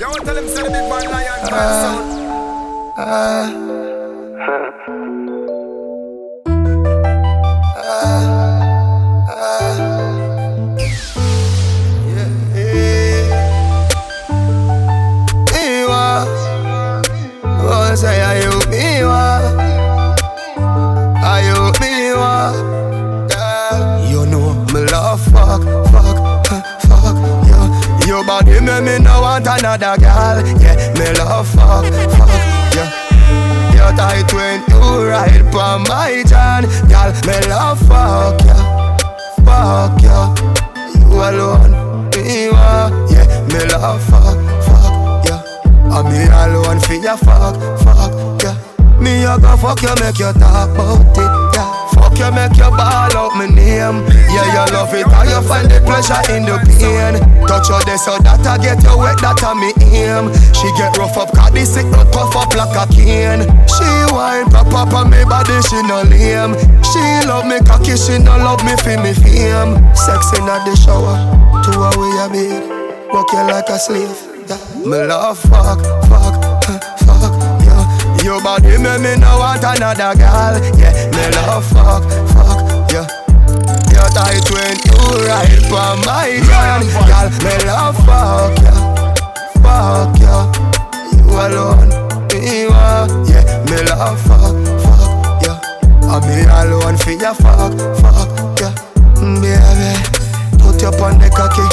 [0.00, 1.90] Yo, tell him say the big man lion uh,
[2.96, 3.70] uh,
[17.94, 18.49] say me
[28.46, 30.38] Yeah Your body me no want another girl.
[30.60, 31.84] Yeah me love fuck
[32.16, 32.30] Fuck
[32.74, 32.88] Yeah.
[33.74, 36.64] You're tight when you ride for my John.
[36.88, 38.96] Girl me love fuck yeah.
[39.44, 40.34] Fuck yeah.
[40.98, 43.26] You alone Me wa Yeah.
[43.52, 45.42] Me love fuck Fuck yeah.
[45.92, 48.54] And me alone for your fuck, fuck, yeah.
[49.00, 51.49] Me a go fuck you, make you talk about it,
[52.20, 54.04] you, make you ball out my name.
[54.28, 57.16] Yeah, you love it, how you find the pleasure in the pain.
[57.48, 60.28] Touch her there so that I get you wet, that I me aim.
[60.52, 63.48] She get rough up, cause this sick not tough up like a cane.
[63.64, 66.54] She wine pop up on me body, she no lame.
[66.84, 69.80] She love me cocky, she no love me for me fame.
[69.96, 71.16] Sex in the shower,
[71.64, 72.62] two away a bed.
[73.12, 74.12] Walk you like a slave.
[74.84, 76.49] Me love fuck, fuck, yeah.
[78.30, 80.94] Your body make me no want another girl, yeah.
[81.10, 82.62] Me love fuck, fuck,
[82.94, 83.02] yeah.
[83.90, 87.26] You're tight when you ride for my gun, girl.
[87.42, 88.78] Me love fuck, yeah,
[89.58, 90.46] fuck, yeah.
[91.10, 91.90] You alone,
[92.30, 93.66] me want, yeah.
[93.66, 95.58] Me love fuck, fuck, yeah.
[96.06, 98.70] I'm me alone for your fuck, fuck, yeah.
[99.18, 101.66] Mm, baby, put your on the cocky,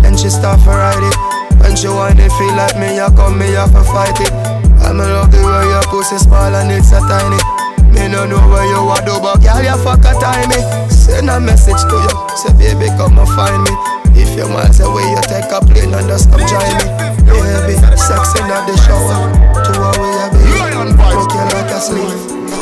[0.00, 1.60] then she start to ride it.
[1.60, 4.53] When she want it feel like me, I come me have to fight it.
[4.84, 7.40] I'm a love the way your pussy small and it's a tiny.
[7.88, 10.60] Me no know where you are, do but girl you fuck a time me.
[10.92, 13.72] Send a message to you, say baby come and find me.
[14.12, 16.86] If you're miles away, you take a plane and just come join me.
[17.24, 19.24] Baby, sex in the shower,
[19.64, 22.14] two away a baby, fuck you like a slave.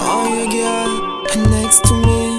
[0.06, 2.38] Oh, you girl, next to me,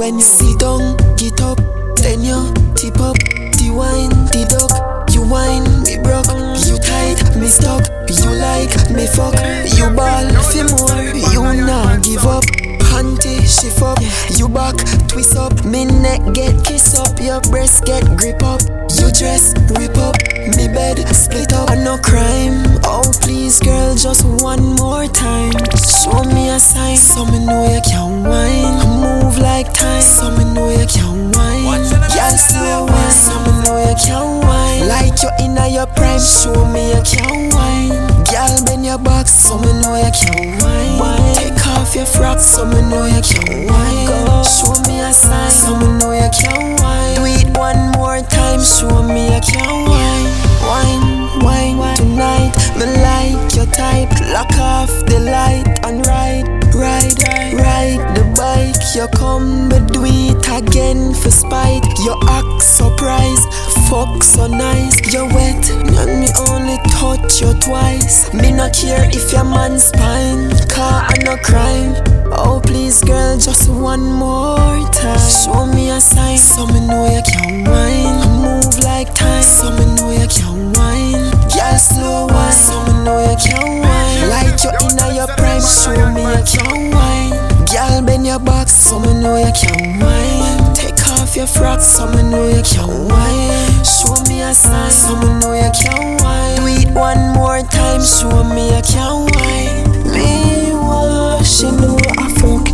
[0.01, 1.59] When you sit down, get up,
[1.97, 5.11] then you tip up, the wine, the dog.
[5.13, 6.25] You wine, me broke,
[6.65, 7.85] you tight, me stuck.
[8.09, 9.37] You like me fuck,
[9.77, 11.53] you ball for more.
[11.53, 12.80] You not give up.
[12.91, 13.97] Panty shift up,
[14.37, 14.75] you back
[15.07, 18.61] twist up, me neck get kiss up, your breast get grip up.
[18.99, 20.15] You dress rip up,
[20.57, 21.71] me bed split up.
[21.71, 22.79] I no crime.
[22.83, 25.53] Oh please, girl, just one more time.
[25.79, 28.75] Show me a sign, so me know you can wine.
[28.99, 31.87] Move like time, so me know you can wine.
[32.11, 34.87] Girl, slow wine, so me know you can wine.
[34.87, 38.23] Like you in your prime, show me you can wine.
[38.27, 41.35] Girl, bend your back, so me know you can wine.
[41.35, 41.55] Take
[41.91, 44.43] off your frock, so me know you can wine.
[44.43, 47.15] Show me a sign, so me know you can wine.
[47.15, 51.39] Do it one more time, show me you can wine.
[51.41, 52.51] Wine, wine, tonight.
[52.77, 54.09] Me like your type.
[54.31, 57.17] Lock off the light and ride, ride,
[57.53, 58.75] ride the bike.
[58.95, 61.83] You come, but do it again for spite.
[61.99, 63.47] You act surprised,
[63.91, 64.95] fuck so nice.
[65.11, 68.33] You're wet, and me only touch you twice.
[68.33, 71.93] Me not care if your man spine, car and no crime.
[72.31, 75.19] Oh please, girl, just one more time.
[75.19, 78.19] Show me a sign, so me know you can wine.
[78.41, 81.27] Move like time, so me know you can wine.
[81.51, 84.29] Girl, slow wine, so me know you can wine.
[84.31, 87.35] Like you in your prime, show me you can wine.
[87.67, 90.73] Girl, bend your back, so me know you can wine.
[90.75, 93.70] Take off your frock, so me know you can wine.
[93.83, 96.55] Show me a sign, so me know you can wine.
[96.57, 100.13] Do it one more time, show me you can wine.
[100.13, 102.65] Me want, she know I fuck.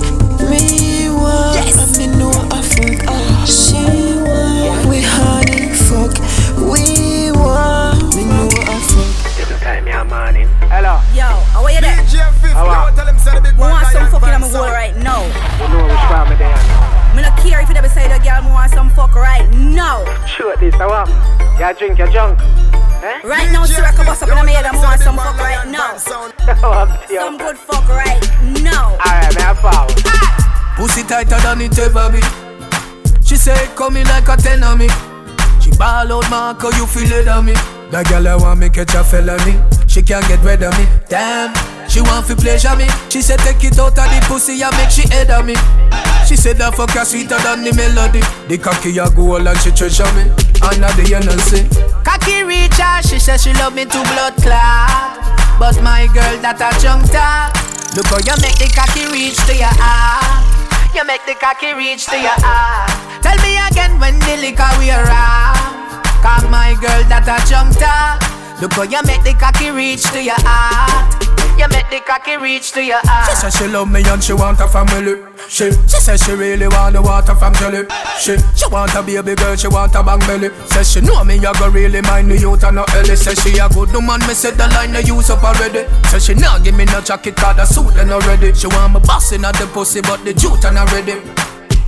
[0.49, 1.97] Me want, yes.
[1.97, 3.05] me know I fuck.
[3.07, 3.75] Ah, she
[4.19, 6.13] want, we honey fuck.
[6.59, 9.39] We want, me know I fuck.
[9.39, 10.47] Every time you're morning.
[10.69, 10.99] Hello.
[11.13, 11.23] Yo,
[11.53, 12.06] how are you there?
[21.59, 21.73] Up?
[21.73, 22.39] You drink your junk.
[23.03, 23.21] Eh?
[23.23, 25.37] Right now, sir, I can bust up in my head and me want some fuck
[25.37, 25.97] right now.
[26.61, 27.19] How up to you?
[27.19, 28.21] Some good fuck right
[28.63, 28.97] now.
[28.97, 29.93] Alright, man, I follow.
[30.75, 32.21] Pussy tighter than it ever be.
[33.23, 34.87] She say it coming like a ten on me.
[35.61, 37.53] She ball out Marco, you feel it on me.
[37.91, 39.55] That girl I want me catch a felony.
[39.87, 40.83] She can't get rid of me.
[41.07, 41.55] Damn,
[41.87, 42.83] she want fi pleasure me.
[43.07, 45.55] She said take it out of the pussy and make she head of me.
[46.27, 48.19] She said that fuck her sweeter than the melody.
[48.51, 50.27] The cocky a gold and she treasure me.
[50.59, 51.63] Under the NLC.
[52.03, 55.23] Cocky reach her, she said she love me to blood clot.
[55.55, 57.55] But my girl, that a junk talk.
[57.95, 60.43] Look how you make the cocky reach to your heart.
[60.93, 62.91] You make the cocky reach to your heart.
[63.23, 65.56] Tell me again when the liquor wear off.
[66.27, 68.19] Cause my girl, that a junk talk.
[68.59, 71.07] Look how you make the cocky reach to your heart.
[71.55, 73.31] You make the cocky reach to your heart.
[73.31, 75.23] She said she love me and she want a family.
[75.47, 77.87] She, she said she really want the water from jelly.
[78.19, 80.51] She, she want a baby girl, she want a bang belly.
[80.67, 83.15] Says she know me, I go really mind the youth and no Ellie.
[83.15, 85.87] Says she a good woman, me said the line they use up already.
[86.11, 88.51] Says she not give me no jacket, cause the suit and already.
[88.51, 91.23] She want me bossing at the pussy, but the jute and already.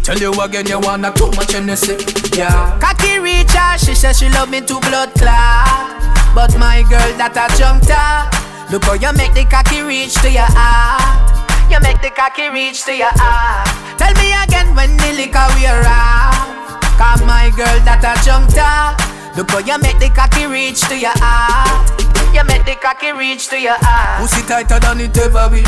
[0.10, 1.94] Tell you again, you wanna too much Hennessy,
[2.34, 2.80] yeah.
[2.82, 6.02] Cocky reach she says she love me to blood clot.
[6.34, 8.34] But my girl, that a talk.
[8.74, 11.30] Look how you make the cocky reach to your heart.
[11.70, 13.70] You make the cocky reach to your heart.
[14.02, 16.82] Tell me again when the liquor wear off.
[16.98, 18.98] Cause my girl, that a talk.
[19.38, 21.86] Look how you make the cocky reach to your heart.
[22.34, 24.26] You make the cocky reach to your heart.
[24.26, 25.62] Pussy tighter than it ever be.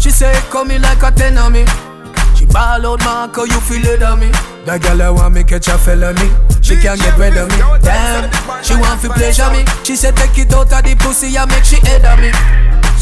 [0.00, 1.68] She say coming like a ten on me.
[2.54, 4.30] Ball out Marco, you feel it on me.
[4.64, 6.30] That girl I want me catch a felony.
[6.62, 7.58] She can't get rid of me.
[7.82, 8.30] Damn,
[8.62, 9.64] she want to pleasure me.
[9.82, 12.30] She said take it out of the pussy and make she head of me.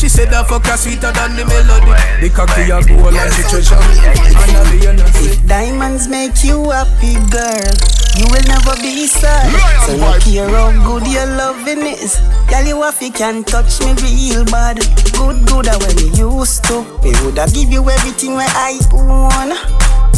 [0.03, 1.95] She said that fuck her sweeter than the melody.
[2.19, 4.03] The cocky a gold and she treasure me.
[4.03, 7.71] And I If diamonds make you happy, girl,
[8.19, 9.47] you will never be sad.
[9.87, 12.19] So look here how good your loving is.
[12.51, 14.83] Girl, you have can touch me real bad.
[15.15, 16.83] Good, good, I when me used to.
[17.07, 19.55] Me woulda give you everything where I own.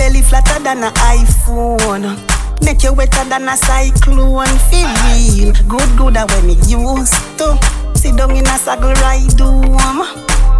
[0.01, 2.17] Belly flatter than an iPhone.
[2.65, 4.49] Make you wetter than a cyclone.
[4.73, 5.53] Feel real.
[5.69, 7.84] Good, good, I when me used to.
[7.95, 9.77] Sit down in a saddle ride home.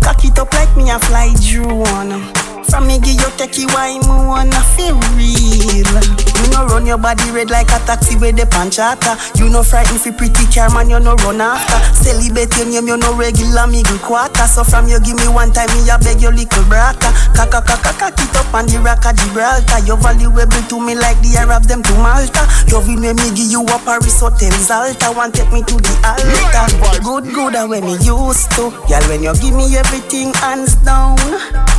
[0.03, 2.44] Cock it up like me a fly drone.
[2.69, 3.25] From me give you
[3.61, 5.87] you why me wanna feel real.
[6.35, 9.15] You know run your body red like a taxi with the panchata.
[9.39, 11.79] You know frightened fi pretty car man, you know run after.
[11.95, 14.47] Celebrate your name, you know regular middle quarter.
[14.51, 17.15] So from you give me one time, me a beg your little brata.
[17.37, 19.79] Kaka kaka cock it up on the rock of Gibraltar.
[19.87, 22.43] You valuable to me like the Arabs them to Malta.
[22.73, 25.15] Loving when me give you a Paris hotels altar.
[25.15, 26.67] Want take me to the altar.
[27.03, 28.75] Good good when me used to.
[28.91, 31.17] Y'all when you give me everything hands down.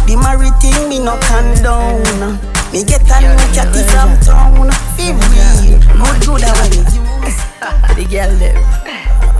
[0.07, 2.39] The married thing me no condone.
[2.71, 4.69] Me get a new catty from town.
[4.95, 5.79] Feel real.
[5.95, 7.41] Good good and when me used
[7.95, 8.57] The girl them.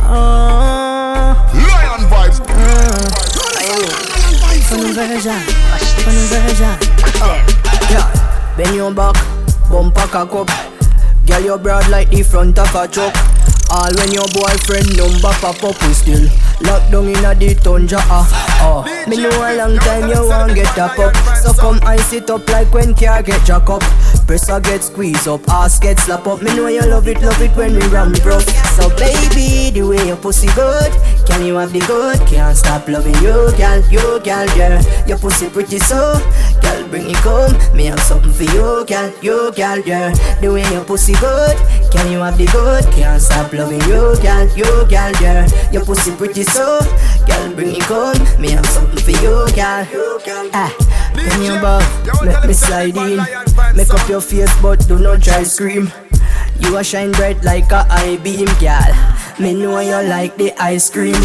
[0.08, 1.34] Uh-huh.
[1.54, 2.40] Lion vibes.
[4.70, 5.42] Funny version.
[6.04, 6.76] Funny version.
[7.92, 8.08] Yeah.
[8.58, 9.16] Bend your back.
[9.70, 10.50] Bumper cock up.
[11.26, 13.35] Girl, you broad like the front of a truck.
[13.72, 16.30] All when your boyfriend number pop up, we still
[16.62, 18.00] locked down in a the tundra.
[18.10, 18.26] Ah,
[18.62, 19.10] oh.
[19.10, 21.16] Me know a long time you want get up up.
[21.38, 23.82] So come I sit up like when car get jack up.
[24.28, 26.42] Press or get squeeze up, ass get slap up.
[26.42, 28.46] Me know you love it, love it when we ram rough.
[28.74, 30.92] So baby, the way your pussy good,
[31.28, 32.20] can you have the good?
[32.28, 34.82] Can't stop loving you, girl, you, girl, yeah.
[35.06, 36.18] Your pussy pretty so,
[36.62, 37.54] girl, bring it home.
[37.78, 40.12] Me have something for you, girl, you, girl, yeah.
[40.42, 41.56] The way your pussy good,
[41.92, 42.84] can you have the good?
[42.94, 45.46] Can't stop loving you, girl, you, girl, yeah.
[45.72, 46.80] Your pussy pretty so,
[47.28, 48.18] girl, bring it home.
[48.42, 49.86] Me have something for you, girl.
[50.52, 53.18] Ah, bend your back, make me slide in.
[53.76, 55.92] Make up your face, but do not try scream.
[56.60, 58.94] You a shine bright like a eye beam, girl.
[59.40, 61.16] Me know you like the ice cream.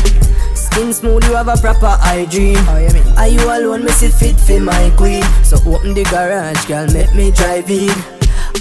[0.55, 2.55] Skin smooth, you have a proper hygiene.
[2.55, 2.93] dream.
[2.93, 3.17] me.
[3.17, 3.85] Are you alone?
[3.85, 5.23] Me see fit for my queen.
[5.45, 7.91] So open the garage, girl, make me drive in.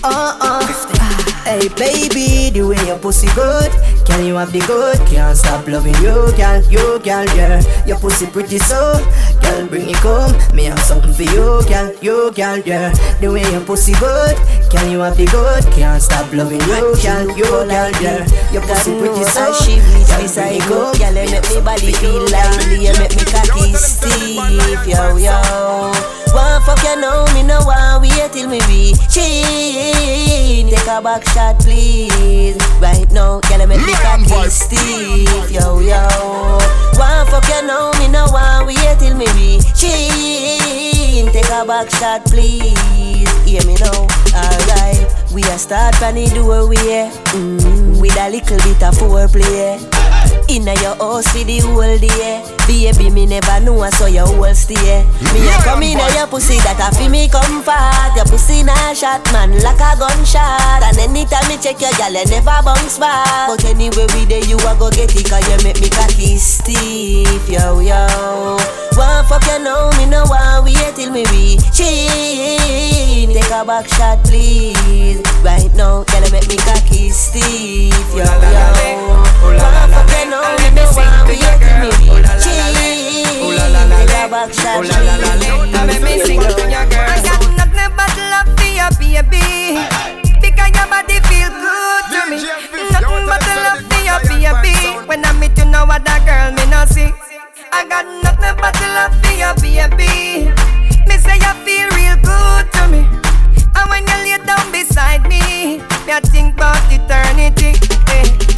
[0.03, 1.28] Uh uh.
[1.49, 3.71] Hey baby, the way your pussy good,
[4.05, 5.01] can you have the good?
[5.09, 7.57] Can't stop loving you, girl, you, girl, yeah.
[7.87, 8.93] Your pussy pretty so,
[9.41, 12.93] girl, bring it home Me have something for you, girl, you, girl, yeah.
[13.17, 14.37] The way your pussy good,
[14.69, 15.65] can you have the good?
[15.73, 18.29] Can't stop loving you, girl, you, girl, yeah.
[18.53, 20.93] Your pussy pretty so, she girl, beside bring it go.
[20.93, 21.01] come.
[21.01, 22.85] Girl, you make me body feel lively.
[22.85, 25.98] You make me cocky stiff, yo, yo.
[26.33, 30.69] One fuck you know me no one wait till me be chin.
[30.69, 32.57] Take a back shot, please.
[32.79, 36.07] Right now, girl, make me cocky stiff, yo, yo.
[36.97, 41.31] One fuck you know me no one wait till me be chin.
[41.33, 43.29] Take a back shot, please.
[43.45, 45.07] Hear me now, alright.
[45.33, 49.79] We a start from the doorway, mm, with a little bit of foreplay.
[50.49, 52.41] Inna your the whole day.
[52.65, 55.05] Baby, me never know so your whole stay.
[55.31, 58.17] Me a come inna your pussy that a fi me comfort.
[58.17, 60.81] Your pussy na shot man like a gunshot.
[60.81, 63.47] And anytime me check your gal, never bounce back.
[63.47, 67.45] But anyway we there you a go get it 'cause you make me cocky stiff,
[67.47, 68.57] yo yo.
[68.97, 71.61] One fuck you know me no one wait till me reach.
[73.39, 75.21] Take a back shot please.
[75.43, 79.28] Right now, you make me cocky stiff, yo yo.
[84.31, 84.47] I I.
[87.09, 89.79] I got nothing but love for your baby.
[90.39, 92.37] Because your body good to me.
[92.91, 94.19] Nothing but love for your
[94.61, 95.07] baby.
[95.07, 97.11] When I meet you, no other girl me no see.
[97.71, 100.51] I got nothing but love for your baby.
[101.07, 103.01] Me say you feel real good to me.
[103.75, 105.81] And when you lay down beside me,
[106.31, 107.73] think about eternity.
[108.07, 108.48] Eh.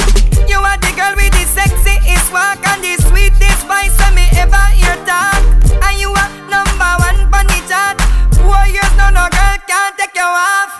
[0.52, 4.60] You are the girl with the sexiest walk and the sweetest voice that me ever
[4.76, 5.40] hear talk.
[5.88, 7.96] And you are number one on the chart.
[8.44, 10.72] Four years no no girl can't take you off.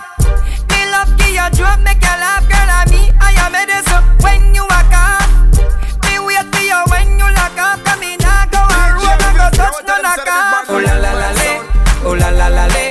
[0.68, 2.68] Me love give you joke, make you laugh, girl.
[2.68, 5.24] And me I am medicine when you walk off.
[6.04, 7.80] Me wait for you when you lock off.
[7.88, 10.68] Come me nah go a road, nah go touch no knock off.
[10.68, 11.50] Oh la la la le,
[12.04, 12.84] oh la la la le,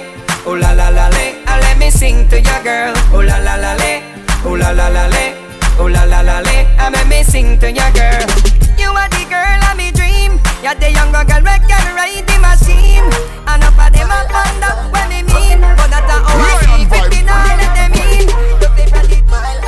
[0.49, 1.45] oh la la la le.
[1.45, 2.97] And let me sing to your girl.
[3.13, 4.01] Oh la la la le,
[4.49, 5.37] oh la la la le,
[5.79, 6.65] oh la la la le.
[6.79, 8.25] And let me sing to your girl.
[8.77, 10.39] You are the girl of me dream.
[10.63, 13.07] You're the younger girl we can ride the machine.
[13.47, 15.61] And up of them all under what me mean.
[15.77, 17.11] But that's how I Lion speak with vibe.
[17.11, 18.27] me now let them in.
[18.61, 19.61] You feel for the smile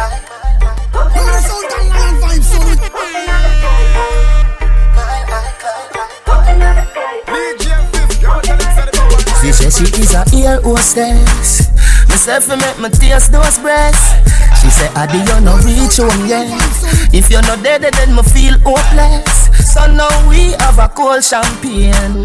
[7.34, 10.24] DJ Fif, you want tell him say the big one She said she is a
[10.36, 11.73] ear hostess.
[12.14, 14.14] Myself to make me taste those breasts.
[14.62, 16.46] She said, Adi, you no reach home yet.
[17.10, 19.50] If you're not dead, then me feel hopeless.
[19.74, 22.22] So now we have a cold champagne.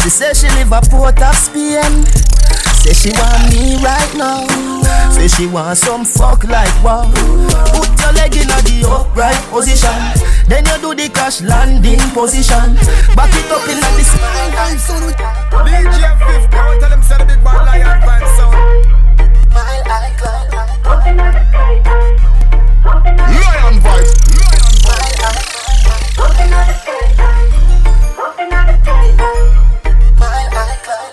[0.00, 2.08] She said she live a port of Spain.
[2.80, 4.48] Say she want me right now.
[5.12, 7.04] Say she want some fuck like wow.
[7.76, 10.00] Put your leg in the upright position.
[10.48, 12.72] Then you do the crash landing position.
[13.12, 14.72] Back it up in the sky.
[15.68, 16.50] DJ Fif,
[16.80, 18.75] tell him say the big one Lion Vibe sound
[19.86, 20.10] Lion
[23.78, 24.10] vibes.
[30.20, 31.06] Lion vibes.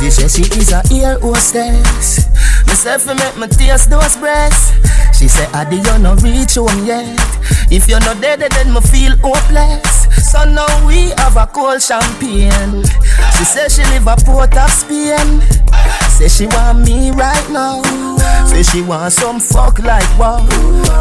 [0.00, 2.26] She said she is a ear hostess.
[2.66, 4.72] Myself to make me taste those breasts.
[5.18, 7.04] She said, Adi, you no reach home yet.
[7.70, 10.08] If you're not dead, then me feel hopeless.
[10.32, 12.84] So now we have a cold champagne.
[13.40, 15.40] She said she live a port of Spain.
[16.20, 17.80] Say she want me right now.
[18.44, 20.44] Say she want some fuck like wow.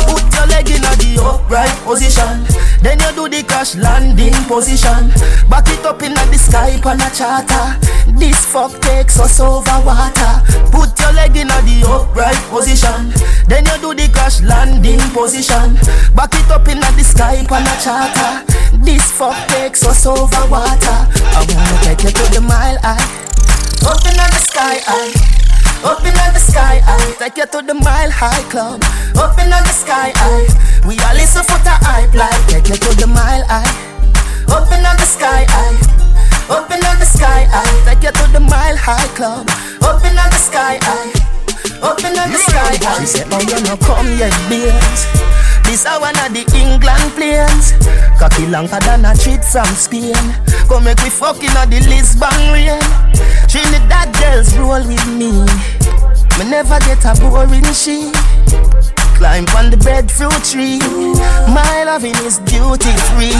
[0.07, 2.47] Put your leg in the upright position.
[2.79, 5.11] Then you do the crash landing position.
[5.49, 7.75] Back it up in the sky on a charter.
[8.17, 10.39] This fuck takes us over water.
[10.71, 13.11] Put your leg in the upright position.
[13.51, 15.75] Then you do the crash landing position.
[16.15, 18.47] Back it up in the sky on a charter.
[18.85, 20.99] This fuck takes us over water.
[21.35, 23.28] I wanna take you to the mile high.
[23.87, 25.13] Up in the sky high.
[25.83, 27.11] Up in the sky high.
[27.17, 28.83] Take you to the mile high club.
[29.15, 30.47] Up in the sky high.
[30.87, 32.35] We all listen for the hype like.
[32.47, 33.67] Take you to the mile high.
[34.51, 35.77] Up in the sky high.
[36.51, 37.75] Up in the sky high.
[37.87, 39.47] Take you to the mile high club.
[39.81, 41.29] Up in the sky high.
[41.79, 42.99] Up in the sky high.
[42.99, 45.07] She said, Oh, you no come yet, beers.
[45.63, 47.77] This a one of the England planes.
[48.19, 50.17] Cocky longer than a treat from Spain.
[50.67, 52.81] Come make we fucking on the Lisbon rain.
[53.49, 55.33] Trinidad girls roll with me.
[56.37, 58.13] Me never get a boring she.
[59.17, 60.77] Climb on the breadfruit tree.
[61.49, 63.33] My loving is duty free.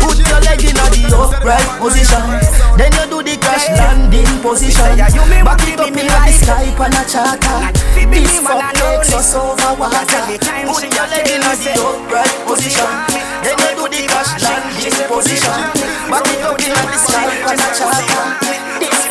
[0.00, 2.24] Put your leg in the upright position.
[2.80, 4.96] Then you do the crash landing position.
[5.44, 7.68] Back it up in the sky on a charter.
[8.10, 10.24] This fuck takes us over water.
[10.66, 12.90] Put your leg in the upright position.
[13.44, 15.60] Then you do the crash landing position.
[16.08, 18.53] Back it up in the sky on a charter.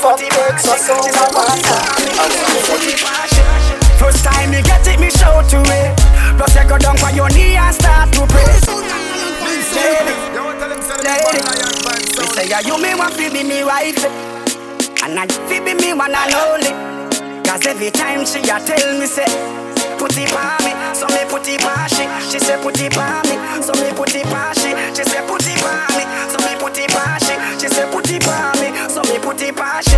[0.04, 1.80] This fuck takes us over water.
[3.96, 5.96] First time you get it, me show to it.
[6.36, 8.44] Plus you go down on your knee and start to pray.
[9.72, 10.12] Lady,
[11.88, 15.74] Vibe me say yeah, you me want fi be me wife, and I fi be
[15.74, 16.74] me one and only.
[17.48, 19.64] Cause every time she a tell me say.
[19.98, 22.04] Put it on me, so me put it on she.
[22.30, 24.76] She say put it on me, so me put it on she.
[24.94, 27.36] She say put it on me, so me put it on she.
[27.62, 29.93] She say put it on me, so me put it on she.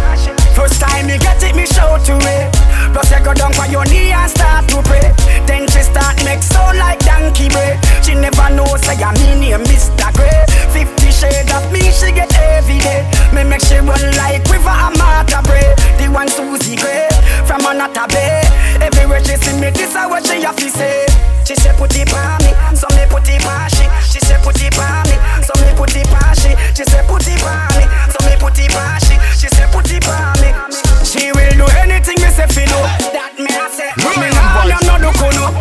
[1.65, 2.53] Me show to it.
[2.93, 5.09] Plus you go down on your knee and start to pray.
[5.49, 7.81] Then she start make sound like donkey bray.
[8.05, 10.13] She never know say I me name Mr.
[10.13, 10.45] Grey.
[10.69, 13.01] Fifty shades of me she get every day.
[13.33, 15.73] Me make she run like river and Martha Bray.
[15.97, 17.09] The one Susie Gray
[17.49, 18.45] from another bay.
[18.85, 21.09] Everywhere she see me, this is what she have to say.
[21.49, 23.89] She say put it on me, so me put it on she.
[24.05, 26.53] She say put it on me, so me put it on she.
[26.77, 29.17] She say put it on me, so me put it on she.
[29.33, 30.84] She say put it on me.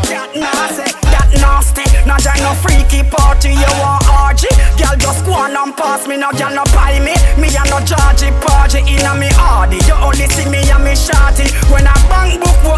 [0.08, 0.90] That nah say.
[1.12, 1.84] That nasty.
[2.08, 3.52] Nah join no freaky party.
[3.52, 4.50] You want orgy?
[4.80, 6.16] Girl just go on and pass me.
[6.16, 7.14] No girl no buy me.
[7.36, 9.78] Me a no Georgie party inna me hardy.
[9.84, 11.50] You only see me and me shorty.
[11.68, 12.73] When I bank book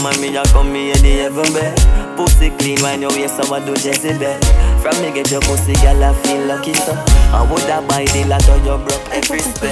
[0.00, 1.76] A and me a come me in the heaven bed.
[2.16, 4.40] Pussy clean when you waist, so I do Jezebel.
[4.80, 6.92] From me get your pussy, girl, I feel lucky so.
[7.36, 9.70] I woulda buy the lot of your broke every spell.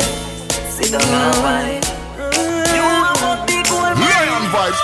[0.69, 1.81] Sit down and wine.
[2.77, 4.81] You want the gold Lion vibes.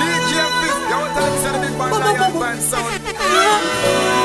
[0.00, 4.18] DJ Fif, you want to tell him say the big bad lion band sound.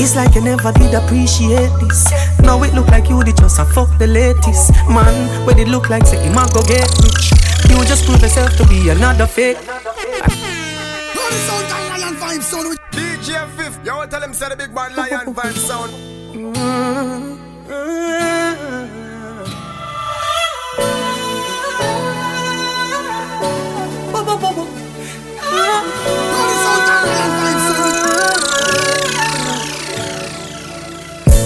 [0.00, 2.10] It's like you never did appreciate this.
[2.40, 4.72] Now it look like you did just a fuck the latest.
[4.88, 7.32] Man, where it look like say him a go get rich.
[7.68, 9.58] You just prove yourself to be another fake.
[12.92, 15.90] DJ Fif, you want to tell him say the big bad lion band sound.
[16.34, 16.94] Mm-hmm.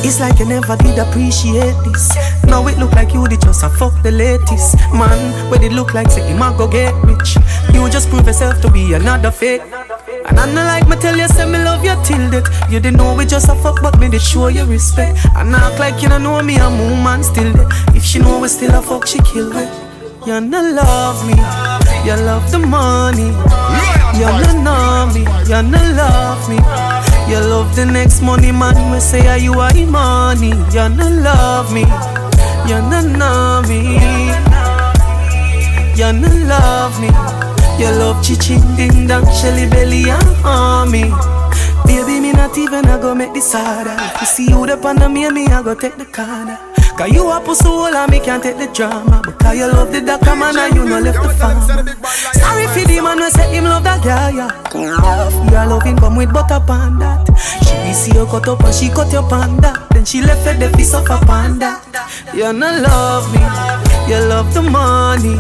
[0.05, 2.15] It's like you never did appreciate this.
[2.45, 4.77] Now it look like you did just a fuck the latest.
[4.93, 7.37] Man, where it look like say him go get rich.
[7.73, 9.63] You just prove yourself to be another fake.
[10.29, 12.49] And I not like me tell you, say me love you till death.
[12.71, 15.19] You didn't know we just a fuck, but me did show you respect.
[15.37, 17.69] And act like you don't know me, I'm woman still there.
[17.95, 19.67] If she know we still a fuck, she kill me.
[20.27, 21.35] You not love me,
[22.05, 23.33] you love the money.
[24.19, 27.08] You not know me, you not love me.
[27.29, 30.49] You love the next money man, we say are you are money.
[30.73, 31.83] You not love me,
[32.69, 33.99] you not know me.
[35.99, 37.09] You not love me.
[37.79, 41.13] You love chichin ding dong, shelly belly and army.
[41.87, 43.97] Baby, me not even a go make this harder.
[44.21, 46.59] You see you the under me, me I go take the corner.
[46.99, 49.23] Cause you a pussy hole and me can't take the drama.
[49.25, 51.63] Because you love the dark man and you no left the farm.
[52.35, 54.51] Sorry for the man who say him love that girl, yeah.
[54.75, 57.23] Your loving come with butter pan that.
[57.63, 59.87] She see you cut up and she cut your panda.
[59.93, 61.81] Then she left it the piece of a panda.
[62.35, 63.47] You not love me,
[64.11, 65.39] you love the money.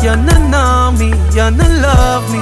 [0.00, 2.40] You not know me, you not love me.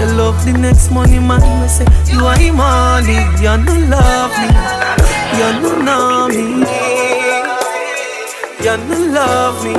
[0.00, 3.20] You love the next money man, we say you are the money.
[3.36, 4.48] You not love me,
[5.36, 6.89] you not know me.
[8.60, 9.72] You not love me.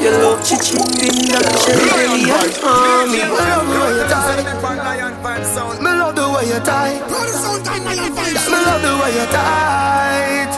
[0.00, 3.18] You love chichin ding dong, shelly belly and army.
[3.18, 5.82] You want to tell him say the big bad lion band sound.
[5.82, 7.02] Me love the way you tight.
[7.10, 7.16] Me
[8.62, 10.52] love the way you tight.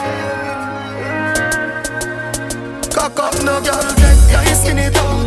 [2.93, 5.26] Cock up no girl, get your skin it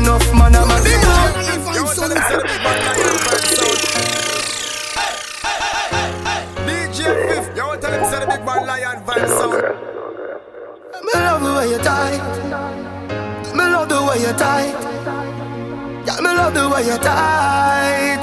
[0.00, 1.30] Enough man, I'm a big man.
[6.66, 9.60] DJ Fif, yo, tell him say the big man lion vibe sound.
[11.04, 12.22] Me love the way you tight.
[13.54, 14.74] Me love the way you tight.
[16.06, 18.22] Yeah, me love the way you tight.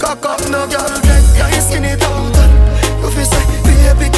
[0.00, 1.00] Cock up, no girl,
[1.36, 2.32] get your skinny down.
[3.02, 4.08] You feel say, baby,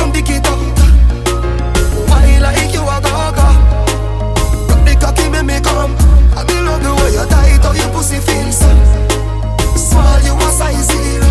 [5.63, 5.95] come.
[6.37, 8.59] I me love the way you tight, how your pussy feels.
[9.79, 11.31] Small, you a size zero.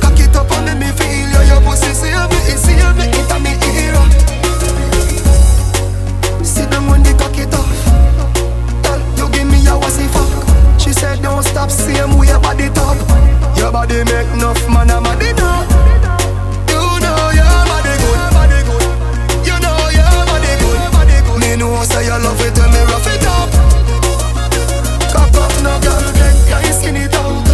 [0.00, 1.42] Cock it up and let me feel you.
[1.48, 4.04] Your pussy seal me, it seal me, it a me era.
[6.44, 7.70] See them when they cock it off.
[8.82, 10.30] Tell you give me a wassy fuck.
[10.80, 12.96] She said don't stop, same way body top.
[13.56, 15.00] Your body make enough man, a.
[15.02, 15.71] You
[21.92, 23.50] say you love it when me rough it up.
[25.12, 26.12] Cock up no girl,
[26.48, 27.51] get your skin it out.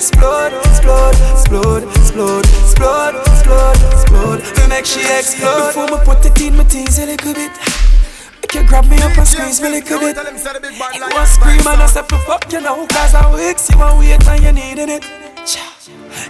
[0.00, 4.40] Explode, explode, explode, explode, explode, explode, explode.
[4.40, 5.76] Feel like she explode.
[5.76, 7.52] Before me put it in my teeth a little bit.
[8.40, 10.16] Make you grab me up and squeeze me little bit.
[10.16, 14.26] You want scream and I for fuck you know Cause I weeks you want wait
[14.26, 15.04] and you needing it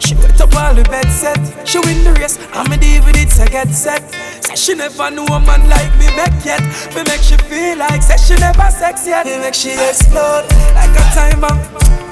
[0.02, 3.46] She wet up all the bed set She win the race I'm a it's a
[3.46, 4.02] get set
[4.44, 6.60] Say she never knew a man like me back yet
[6.94, 10.90] Me make she feel like Say she never sex yet Me make she explode like
[10.90, 12.09] a time bomb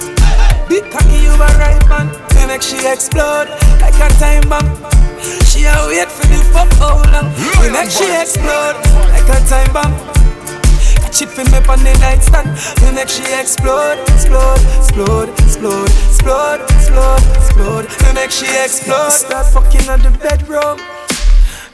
[0.68, 2.12] Big cocky you a right man.
[2.36, 3.48] Me make she explode
[3.80, 4.68] like a time bomb.
[5.48, 7.32] She a wait for the fuck how long
[7.64, 8.76] Me make she explode
[9.08, 9.96] like a time bomb.
[11.00, 12.52] Catch it for me on the nightstand.
[12.84, 17.86] Me make she explode, explode, explode, explode, explode, explode, explode.
[18.04, 19.10] Me make she explode.
[19.10, 20.76] Start fucking on the bedroom.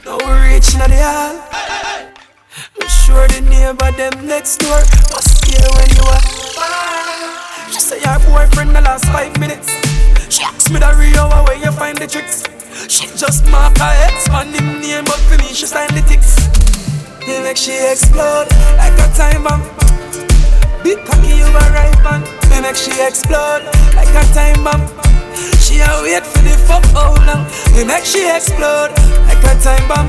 [0.05, 1.65] Now we reaching at the hall.
[2.79, 4.79] I'm sure the neighbor them next door
[5.11, 7.04] Must hear when you are
[7.71, 9.69] She say your boyfriend the last five minutes
[10.29, 12.43] She asked me the real where you find the tricks
[12.87, 16.35] She just mark her ex on him name But for me she sign the ticks
[17.27, 18.45] me make she explode
[18.77, 19.65] like a time bomb.
[20.83, 22.21] Big cocky, you a right man.
[22.53, 23.65] Me make she explode
[23.97, 24.85] like a time bomb.
[25.57, 27.49] She a wait for the fuck how long.
[27.73, 28.93] Me make she explode
[29.25, 30.05] like a time bomb.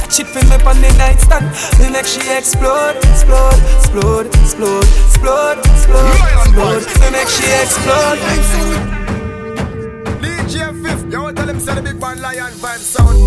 [0.00, 1.44] Catch it for me on the nightstand.
[1.76, 2.96] Me make she explode,
[3.28, 6.84] explode, explode, explode, explode, explode, explode.
[7.00, 8.18] Me make she explode.
[10.22, 13.18] DJ Fif, yo, tell him say the big bad lion vibe sound.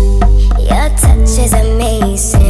[0.58, 2.40] Your touch is amazing.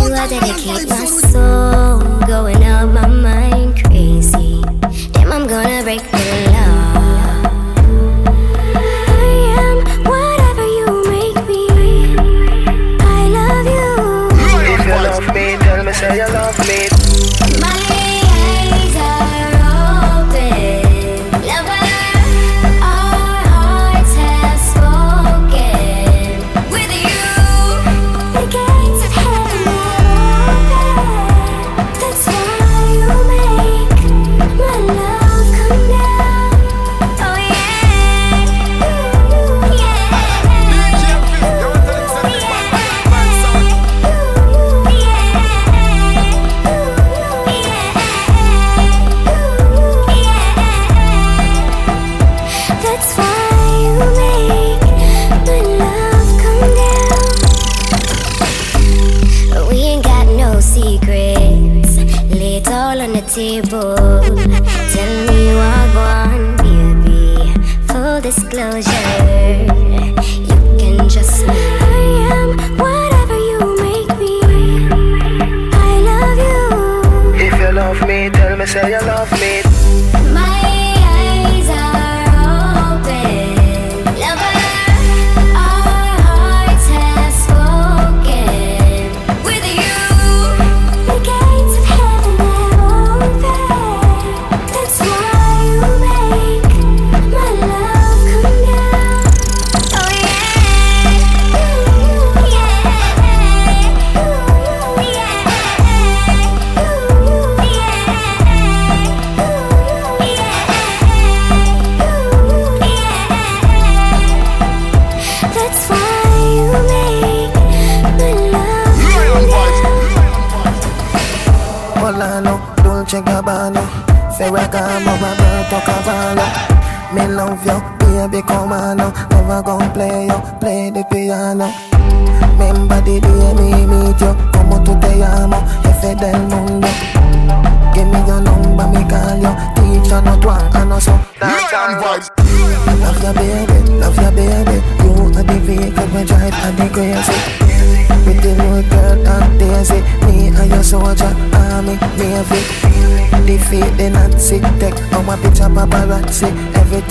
[0.00, 4.62] You are dedicate my soul, going out my mind crazy.
[5.12, 6.89] Damn, I'm gonna break the law.
[16.10, 16.99] Say you love me.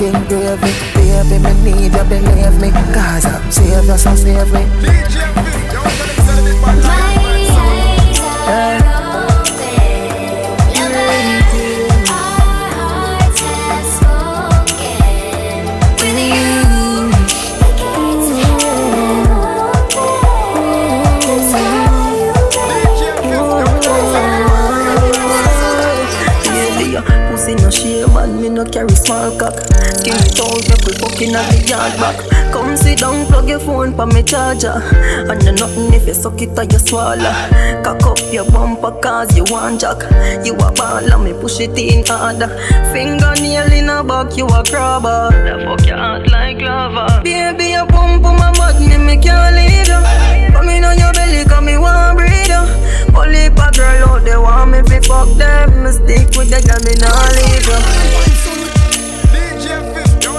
[0.02, 0.72] Everything gravy.
[0.96, 2.72] Baby, me need you, believe me.
[2.94, 5.59] Cause I'm save us, so save me.
[34.30, 34.78] Charger.
[35.26, 37.34] And the nothing if you suck it or you swallow.
[37.82, 40.06] Cock up your bumper cause you want jack.
[40.46, 42.46] You a ball and me push it in harder.
[42.94, 45.34] Fingernail in a back, you a grabber.
[45.34, 47.24] The fuck your heart like lava.
[47.24, 49.98] Baby, your pump on my butt, me me can't leave you.
[50.54, 52.62] Come in on your belly, come me want breathe you.
[53.18, 55.82] Only a girl out there want me fi fuck them.
[55.82, 57.82] Me stick with the girl, me nah leave you.
[59.34, 60.38] DJ Fif, yo,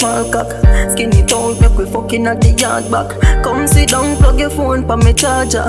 [0.00, 0.50] small cock.
[0.92, 3.08] Skinny tongue make we fucking at the yard back.
[3.44, 5.68] Come sit down, plug your phone pa me charger.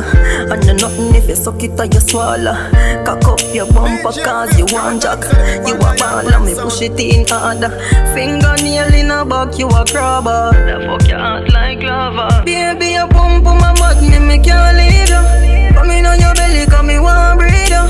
[0.51, 2.55] And the nothing if you suck it or you swallow.
[3.05, 5.21] Cock up your bumper cause you want jack.
[5.67, 7.71] You a ball and me push it in harder.
[8.15, 10.51] Fingernail in a back, you a grabber.
[10.55, 12.43] The fuck your heart like lava.
[12.45, 15.30] Baby, your pump on my butt, me me can't leave you.
[15.73, 17.85] Come in on your belly, come me want breathe you.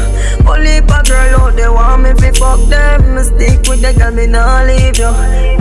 [0.47, 3.23] Only a girl out there want me fi fuck them.
[3.23, 5.11] Stick with the girl, me nah leave you.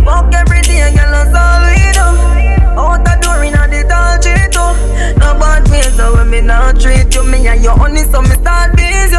[0.05, 2.50] Fuck every day, girl, that's all we do.
[2.77, 3.83] Out the door inna the
[4.23, 4.61] tree too.
[4.61, 4.75] Oh.
[5.19, 8.35] No bad ways, so when me nah treat you, me and your honey, so me
[8.37, 9.17] start busy.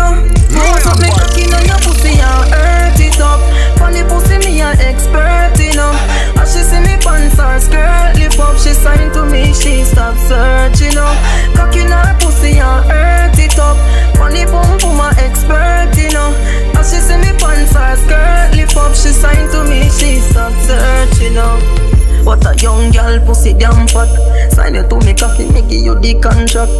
[0.53, 3.39] Most of me cooking on your pussy and hurt it up.
[3.77, 5.91] Funny pussy, me an expert, you know.
[6.39, 10.15] As she see me pants or skirt lift up, she sign to me, she stop
[10.17, 11.11] searching, you know.
[11.55, 13.77] Cocking her pussy and hurt it up.
[14.17, 16.31] Funny pum pum a expert, you know.
[16.77, 20.53] As she see me pants or skirt lift up, she sign to me, she stop
[20.65, 21.59] searching, oh.
[21.95, 24.09] you What a young girl pussy damn fat.
[24.51, 26.71] Sign you to me cocky, me give you the contract.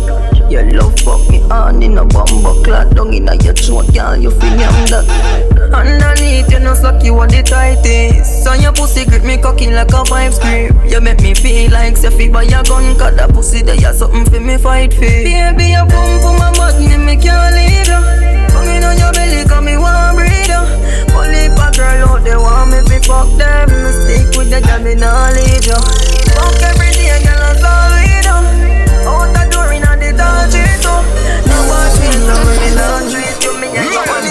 [0.51, 2.93] Your love fuck me on in a bumbo clot.
[2.95, 5.07] Down in a your throat, girl, you feel me that
[5.73, 8.47] Underneath, you know suck you are the tightest.
[8.47, 10.75] On your pussy grip me cocky like a five script.
[10.91, 14.25] You make me feel like Sefi by your gun Cause that pussy there, you something
[14.25, 15.01] for me fight for.
[15.01, 18.30] Baby, you pump on my me, me can't leave you
[18.61, 20.61] Come in on your belly, cause me want breathe you
[21.17, 23.73] Only a girl out there want me fi fuck them.
[24.05, 25.81] Stick with the girl, me nah leave you
[26.37, 28.37] Fuck every day, girl, all we do
[29.09, 30.13] Out the door inna the
[30.53, 30.93] tree too
[31.49, 33.53] No bad feels, so me nah treat you.
[33.57, 34.29] Me and your money,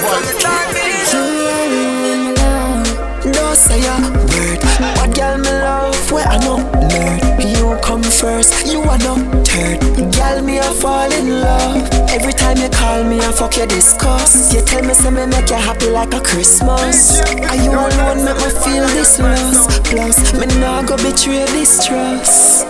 [8.20, 9.16] first, you are no
[9.48, 9.80] third.
[10.12, 11.88] Girl, me I fall in love.
[12.12, 14.52] Every time you call me, I fuck your discuss.
[14.52, 17.20] You tell me me make you happy like a Christmas.
[17.48, 18.24] Are you alone?
[18.24, 19.80] Make me feel this loss.
[19.88, 22.66] Plus, me nah go betray this trust.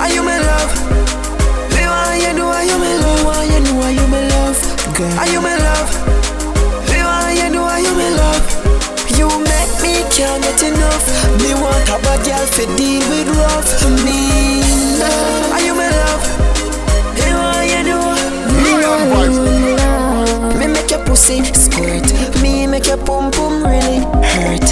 [0.00, 0.72] Are you my love?
[1.76, 3.24] Me want you know are you my love?
[3.28, 4.58] Want you know are you my love?
[4.96, 5.90] Girl, are you my love?
[6.88, 8.53] Me want you know are you my love?
[10.04, 11.06] You can't get enough.
[11.40, 13.64] Me want a bad girl to deal with rough.
[14.04, 14.60] Me
[15.00, 15.52] love.
[15.52, 16.24] Are you my love?
[17.16, 18.12] Me want you know.
[18.60, 20.58] Lion vibes.
[20.58, 22.04] Me make your pussy squirt.
[22.42, 24.68] Me make your pum pum really hurt.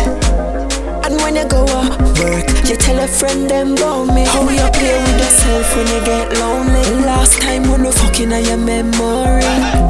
[1.07, 4.27] And when you go out work, you tell a friend them about me.
[4.27, 7.07] How you play with yourself when you get lonely.
[7.07, 9.41] Last time when we fucking on your memory,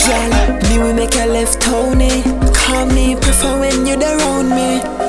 [0.06, 0.30] girl,
[0.70, 2.22] me we make you left Tony.
[2.54, 5.01] Call me, prefer when you're around me.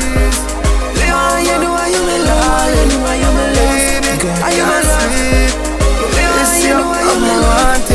[0.00, 0.72] Are you my love?
[0.96, 2.72] Me want you know are you my love?
[2.74, 3.46] You know are you my?
[4.20, 5.12] Girl, are you my love?
[6.16, 7.90] Me want you know are you my love?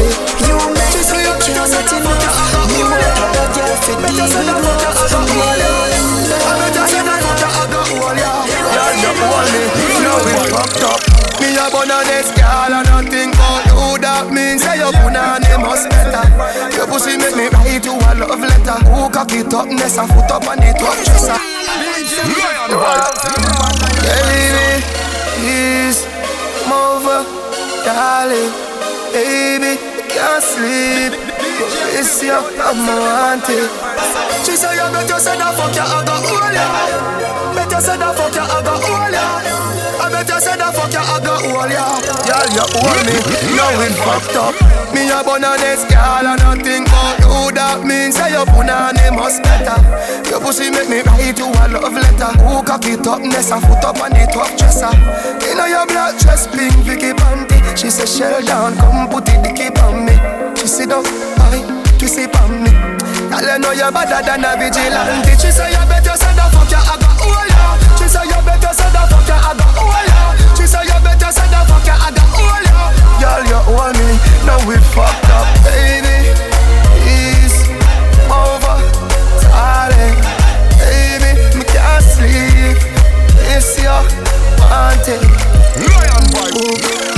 [0.45, 2.37] You make me can't get enough.
[2.69, 5.23] Me want a bad girl for deal with love.
[5.25, 5.39] Me
[8.75, 9.61] Girl, you hold me,
[10.03, 11.14] now we fucked up.
[11.39, 15.51] Me a bun a this girl and nothing but who that means Say your punani
[15.61, 16.25] must better.
[16.75, 18.79] Your pussy make me write you a love letter.
[18.89, 21.37] Who cock it up, nest a foot up on the top dresser.
[24.01, 24.81] Baby,
[25.37, 26.01] please
[26.65, 27.05] move
[27.85, 28.51] darling.
[29.13, 29.77] Baby,
[30.09, 31.13] can't sleep
[31.95, 33.69] Miss you, I'm wanted
[34.45, 36.67] She say you better say that fuck you, I got hold ya.
[37.55, 39.25] Better say that fuck you, I got hold ya.
[39.97, 41.85] I better say that fuck you, I got hold ya.
[42.29, 43.15] Girl, you hold me,
[43.57, 44.53] now we fucked up.
[44.93, 49.11] Me a bun on this girl and nothing but you That means say your punani
[49.15, 49.75] must better.
[50.29, 52.31] Your pussy make me write you a love letter.
[52.43, 54.93] Who cock it up, nest a foot up on the top dresser.
[55.41, 59.41] You know your black dress, pink Vicky panty She say shell down, come put it
[59.43, 61.61] dicky on me She sit down, I
[62.01, 62.73] twist it on me.
[63.29, 65.37] Girl, you know you're better than a vigilante.
[65.37, 68.41] She say you better say the fuck you, I got hold ya She say you
[68.41, 71.61] better say the fuck you, I got hold ya She say you better say the
[71.69, 72.81] fuck you, I got hold ya
[73.21, 76.33] Girl, you hold me, now we fucked up, baby.
[77.13, 77.69] It's
[78.25, 78.81] over,
[79.45, 80.17] darling
[80.81, 82.81] Baby, me can't sleep.
[83.53, 84.01] It's your
[84.57, 85.21] wanted
[85.77, 86.49] Lion boy.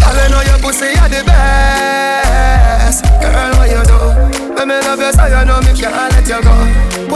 [0.04, 2.07] Girl, you know your pussy are the best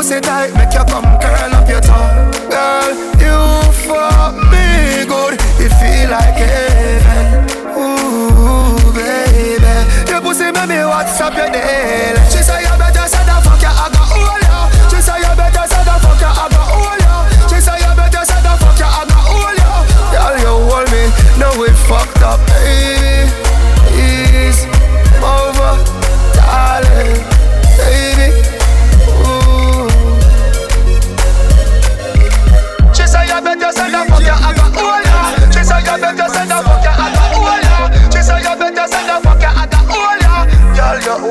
[0.01, 2.30] Pussy tight, make you come curl up your toe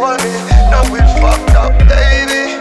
[0.01, 2.57] Girl, you hold me, now we fucked up, baby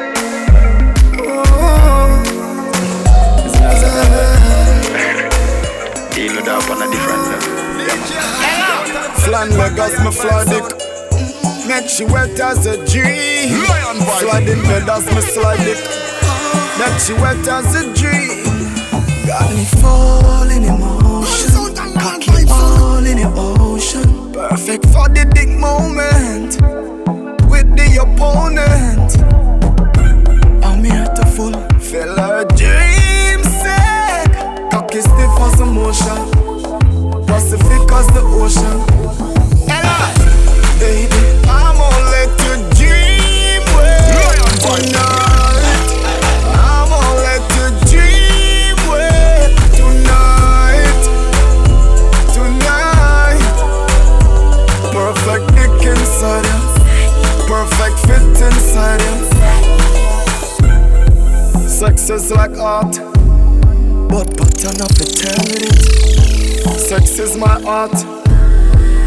[6.11, 7.59] Deal with that on a different level.
[9.23, 10.67] Flan Vegas, me fly dick.
[11.65, 13.63] Make she wet as a dream.
[14.19, 15.79] Sliding bed as me slide it.
[16.77, 18.43] Make she wet as a dream.
[19.25, 21.73] Got me falling in motion.
[21.95, 24.33] Cocky all in the ocean.
[24.33, 26.78] Perfect for the dick moment.
[27.99, 29.11] Opponent.
[30.63, 34.31] I'm here to fulfill her dream sick.
[34.71, 36.21] Cocky stiff as a motion.
[37.25, 38.79] Pacific as the ocean.
[39.67, 39.99] Ella,
[40.79, 41.18] baby,
[62.09, 62.95] is like art,
[64.09, 65.69] but pattern of eternity.
[66.79, 67.93] Sex is my art.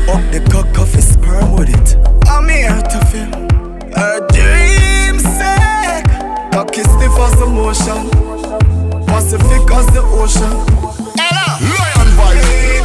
[0.09, 1.97] Up the cock of his sperm with it.
[2.29, 3.33] I'm here to feel
[3.97, 6.05] a dream sick.
[6.53, 8.09] Cock is stiff as the motion.
[9.07, 10.53] Pacific as the ocean.
[11.19, 11.59] Ella!
[11.61, 12.82] Lion voice.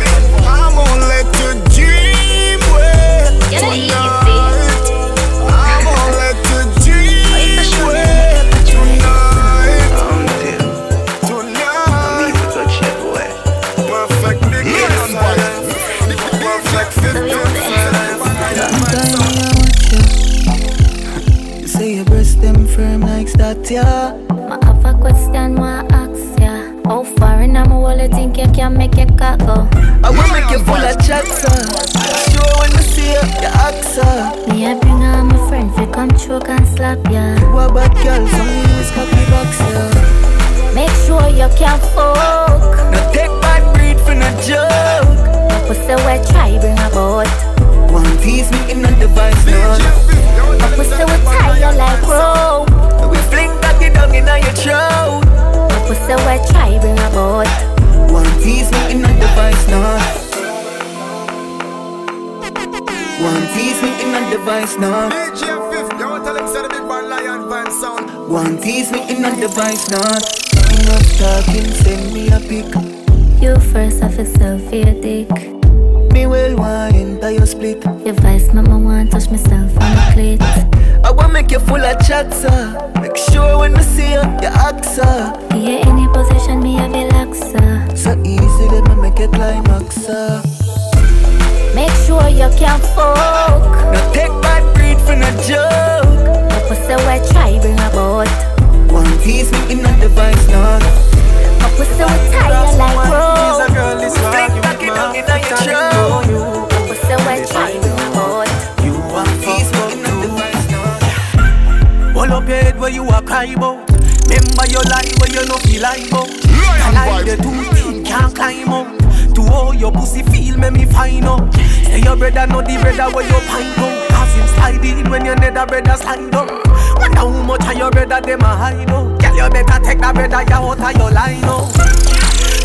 [130.79, 131.71] Out of your line out.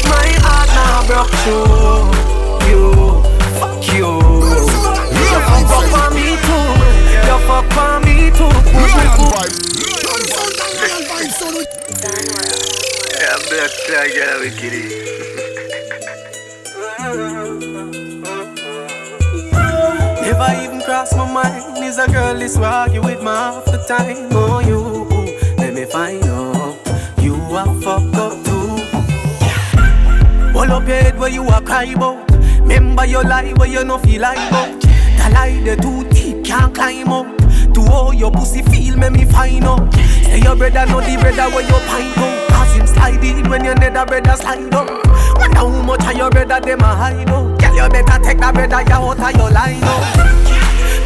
[0.04, 2.10] My heart now broke through
[2.68, 2.84] you.
[3.58, 4.10] Fuck you.
[5.16, 6.66] You fuck up on me too.
[7.26, 8.52] You fuck on me too.
[13.18, 14.90] Yeah, black flag, yeah, we kidding.
[20.22, 21.84] Never even cross my mind.
[21.84, 24.28] Is a girl this will with me half the time.
[24.32, 24.80] Oh, you,
[25.58, 26.41] let me find out.
[27.52, 28.66] You are fucked up too.
[30.54, 32.30] Hold up your head where you are cry about.
[32.60, 34.80] Remember your lie where you no feel like about.
[34.80, 37.26] The lie the too deep can't climb up.
[37.74, 39.92] To all your pussy feel, make me find out.
[39.92, 42.48] Say your brother know the brother where you pint out.
[42.48, 44.88] Cause him slide in when your nether brother slide up.
[45.36, 47.60] Wonder how much of your brother them a hide out.
[47.60, 50.16] Girl, you better take that brother you out of your line out.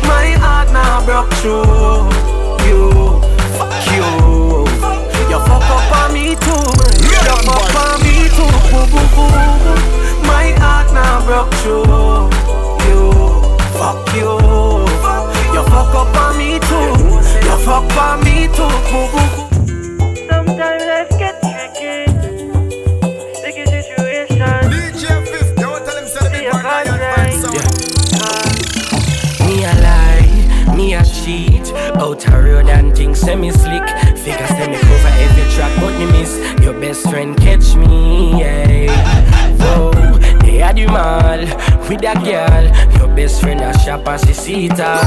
[0.06, 2.06] My heart now broke through
[2.68, 3.20] you.
[3.58, 4.35] Fuck you.
[5.30, 6.64] You fuck up on me too.
[7.02, 8.46] You fuck up on me too.
[8.70, 10.26] Boo, boo, boo, boo.
[10.26, 12.30] My heart now broke through
[12.86, 13.02] you.
[13.78, 14.30] Fuck you.
[15.54, 16.90] You fuck up on me too.
[17.46, 18.68] You fuck up on me too.
[18.90, 19.45] Boo, boo, boo.
[31.98, 33.82] Out a road and things semi slick.
[34.18, 36.36] Figure me cover every track but me miss.
[36.62, 38.92] Your best friend catch me, yeah.
[39.56, 39.90] Whoa,
[40.40, 41.40] they had you mall
[41.88, 42.64] with that girl.
[42.98, 45.00] Your best friend a shop and she see it all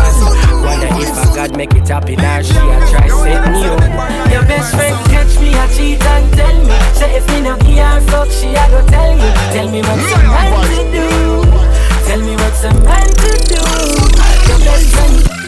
[0.64, 4.32] Wonder if a God make it happen or she a try set me up.
[4.32, 6.76] Your best friend catch me a cheat and tell me.
[6.98, 9.32] Say if me no give her fuck she a go tell you.
[9.54, 11.08] Tell me what's a man to do.
[12.08, 13.62] Tell me what's a man to do.
[14.50, 15.39] Your best friend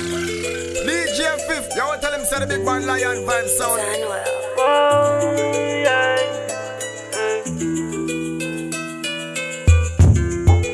[2.32, 3.82] him the big one lion sound.
[4.58, 5.32] Oh.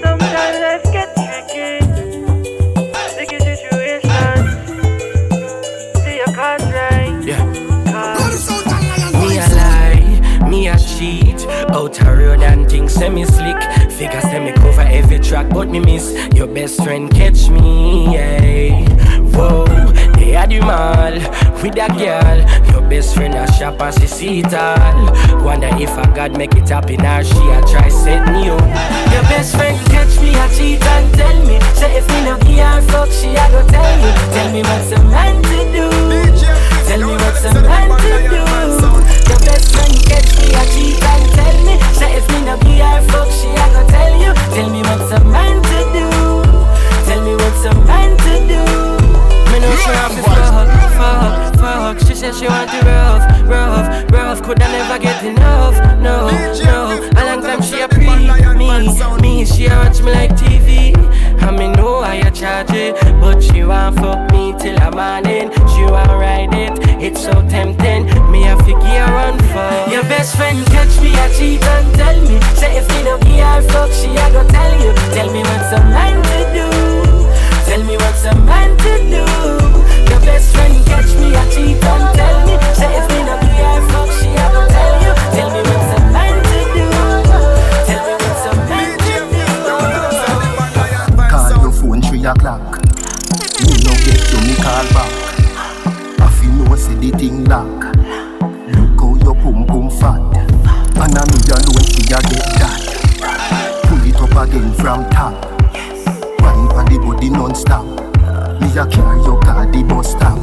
[0.04, 0.60] Sometimes
[1.16, 1.80] tricky.
[3.12, 4.40] Sticky situation.
[6.04, 6.22] See.
[9.18, 14.82] Me a lie, me a cheat Out road and things semi slick Figure me cover
[14.82, 18.86] every track but me miss Your best friend catch me, yeah
[19.36, 19.87] Whoa,
[20.28, 21.16] they had you mall
[21.64, 22.38] with a girl.
[22.72, 25.08] Your best friend a shop and she see it all.
[25.44, 28.60] Wonder if a God make it happen or she a try set me up.
[29.14, 31.60] Your best friend catch me a cheat and tell me.
[31.80, 34.92] Say if me no give her fuck she a go tell you Tell me what's
[34.92, 35.88] a man to do.
[36.88, 38.44] Tell me what's a man to do.
[39.32, 41.76] Your best friend catch me a cheat and tell me.
[41.96, 44.34] Say if me no be her fuck she a go tell you.
[44.52, 46.08] Tell me what's a man to do.
[47.08, 48.88] Tell me what's a man to do.
[48.92, 48.97] Me
[49.60, 50.12] no fuck,
[50.98, 55.76] fuck, fuck She said she want to rough, rough, rough Could I never get enough,
[56.02, 56.30] no,
[56.64, 57.10] no.
[57.18, 58.08] A long time she a pre
[58.56, 58.68] me,
[59.22, 59.46] me.
[59.46, 60.96] She a watch me like TV
[61.42, 65.52] I me know I a charge it But she want fuck me till the morning
[65.72, 68.06] She want ride it, it's so tempting.
[68.32, 72.40] Me a figure run for Your best friend catch me a cheat and tell me.
[72.56, 74.94] Say if me no give her fuck she a go tell you.
[75.14, 77.17] Tell me what's a man to do
[77.68, 79.26] Tell me what's a man to do
[80.10, 83.82] Your best friend catch me a cheat and tell me Say me no give her
[83.92, 86.88] fuck she a go tell you Tell me what's a man to do
[87.86, 89.44] Tell me what's a man to do
[91.28, 92.64] Call your phone three o'clock.
[93.60, 95.12] Me no get you, me call back.
[96.22, 97.68] I feel no say the thing lock.
[98.72, 100.22] Look how your pum pum fat.
[100.96, 102.80] And I me alone see ya get that.
[103.84, 105.57] Pull it up again from top.
[106.88, 107.86] Wine on the body non-stop.
[108.62, 110.38] Me a carry your car the bus stop.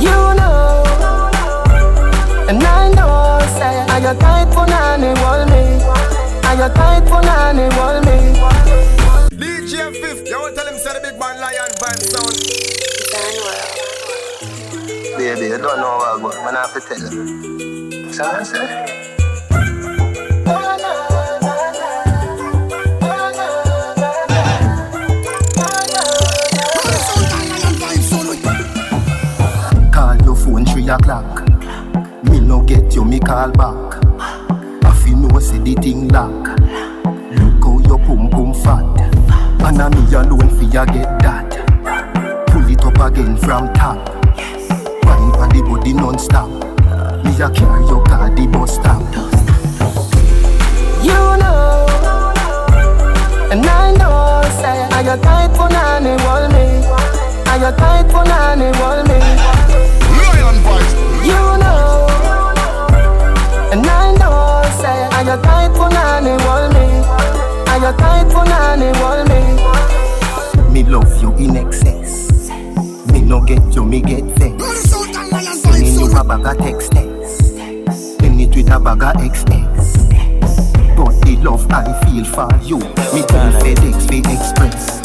[0.00, 0.84] You know,
[2.48, 5.82] and I know, say, are you tight for nanny, wall me?
[6.46, 8.16] Are you tight for nanny, wall me?
[9.36, 12.36] DJ Fif, you want tell him say the big one lion vibe sound.
[15.18, 18.12] Baby, you don't know what I got, going to have to tell you.
[18.12, 18.97] So I say.
[33.28, 34.04] call back.
[34.84, 36.48] I feel know see the thing lock.
[37.36, 38.88] Look how your pum pum fat.
[39.66, 41.50] And I me alone fi ya get that.
[42.48, 43.98] Pull it up again from top.
[45.04, 46.48] Wine for the body non-stop.
[47.22, 49.02] Me a carry your car the bus stop.
[51.04, 51.84] You know,
[53.52, 56.66] and I know, say, I got tight for nanny, wall me.
[57.52, 59.20] I got tight for nanny, wall me.
[60.16, 60.92] Lion vibes.
[61.26, 62.07] You know
[63.72, 66.86] and I know, say, I got tight for nanny, wall me.
[67.68, 69.40] I got tight for nanny, wall me.
[70.72, 72.50] Me love you in excess.
[73.12, 74.90] Me no get you, me get vexed.
[75.62, 77.56] Sending you a bag of text text.
[78.20, 80.96] Send it with a bag of XX.
[80.96, 84.97] But the love I feel for you, me tell FedEx, we express.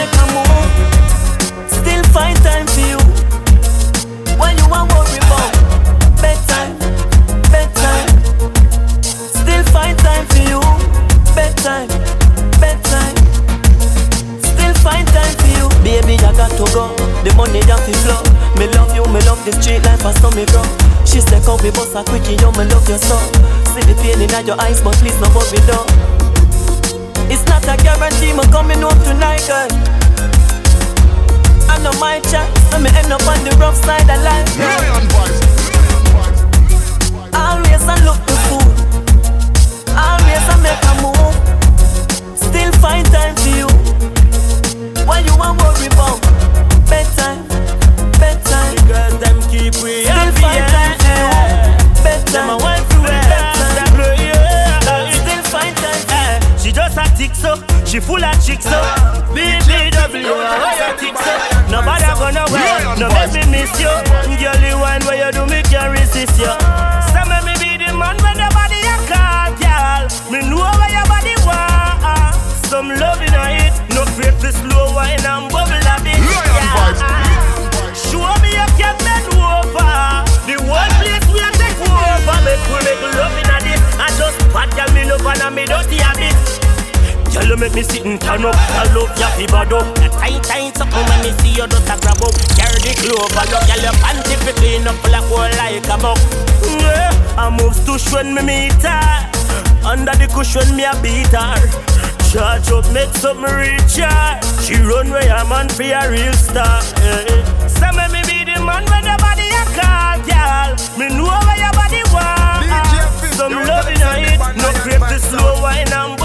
[0.00, 1.68] Make a move.
[1.68, 3.00] Still find time for you.
[4.40, 5.52] When you want worry about
[6.24, 6.72] bedtime,
[7.52, 8.08] bedtime.
[9.04, 10.60] Still find time for you.
[11.36, 11.88] Bedtime,
[12.56, 13.16] bedtime.
[14.40, 15.68] Still find time for you.
[15.84, 16.96] Baby, I got to go.
[17.24, 18.22] The money have to flow.
[18.56, 20.64] Me love you, me love the street life, I saw me grow.
[21.04, 23.20] She said, come we bust a quickie, yo, me love your soul.
[23.72, 26.09] See the pain in your eyes, but please no worry, though.
[27.50, 29.68] Not a guarantee, me coming home tonight, girl.
[31.68, 34.46] I know my chance, let me end up on the rough side of life.
[34.56, 34.80] girl.
[37.34, 38.70] Always I look the food.
[39.98, 41.34] Always I make a move.
[42.38, 43.68] Still find time for you.
[45.06, 46.20] Why you want worry about
[46.88, 47.46] bedtime?
[48.18, 48.76] Bedtime.
[48.86, 52.02] Girls them keep we Still happy, find time for you.
[52.04, 52.59] Bedtime.
[57.90, 58.78] She full of chicks so.
[59.34, 61.34] BBW, you tick so?
[61.66, 63.90] Nobody gonna wear, no make me miss you.
[64.38, 66.54] Girl, you wine where you do me can't resist you.
[67.10, 70.06] So make me be the man when the body you call, girl.
[70.30, 72.38] Me know where your body want.
[72.70, 76.22] Some love in it, no great for slow wine and bubble a bit.
[77.98, 79.90] Show me you can bend over.
[80.46, 82.38] The whole place we take over.
[82.46, 83.82] Make we make love in a this.
[83.98, 86.69] I just pat girl me love and me dirty a bit.
[87.32, 88.54] Girl, you make me sit and turn up.
[88.56, 89.86] I love your fever up.
[90.18, 92.34] Tight, tight, something when me see you just a grab up.
[92.58, 96.18] Carry the clover, look, girl, your panty fi clean up like whole like a buck.
[96.66, 99.30] Yeah, I moves to when me meet her.
[99.86, 101.54] Under the cushion, me a beat her.
[102.30, 104.38] Charge up, make something reach her.
[104.62, 106.82] She run where a man for a real star.
[106.98, 107.66] Yeah.
[107.66, 110.70] So me me be the man when the body a call, girl.
[110.98, 112.66] Me know where your body want.
[113.34, 116.20] Some love in it, no creep the slow wine and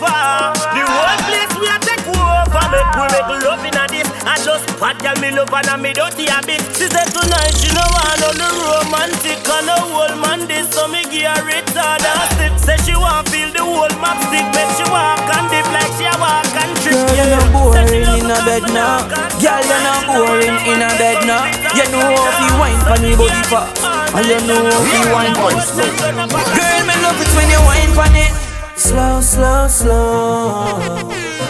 [0.00, 0.56] over.
[0.72, 2.64] The whole place we a take over.
[2.72, 4.08] Make we make love in a this.
[4.24, 6.64] I just pat girl me love and me dirty a bit.
[6.76, 11.04] She said tonight she no want no romantic and no whole man this, so me
[11.12, 12.54] give her retard and stick.
[12.56, 16.08] Say she want feel the whole map stick, make she walk and dip like she
[16.08, 16.96] a walk and trip.
[16.96, 19.04] Girl, you're not boring in a bed now.
[19.36, 21.44] Girl, you're not boring in a bed now.
[21.76, 23.84] You know how you wine for me body fast,
[24.16, 25.84] and you know how you wine for slow.
[25.84, 28.39] Girl, me love it when you wine for it
[28.80, 30.64] slow, slow, slow.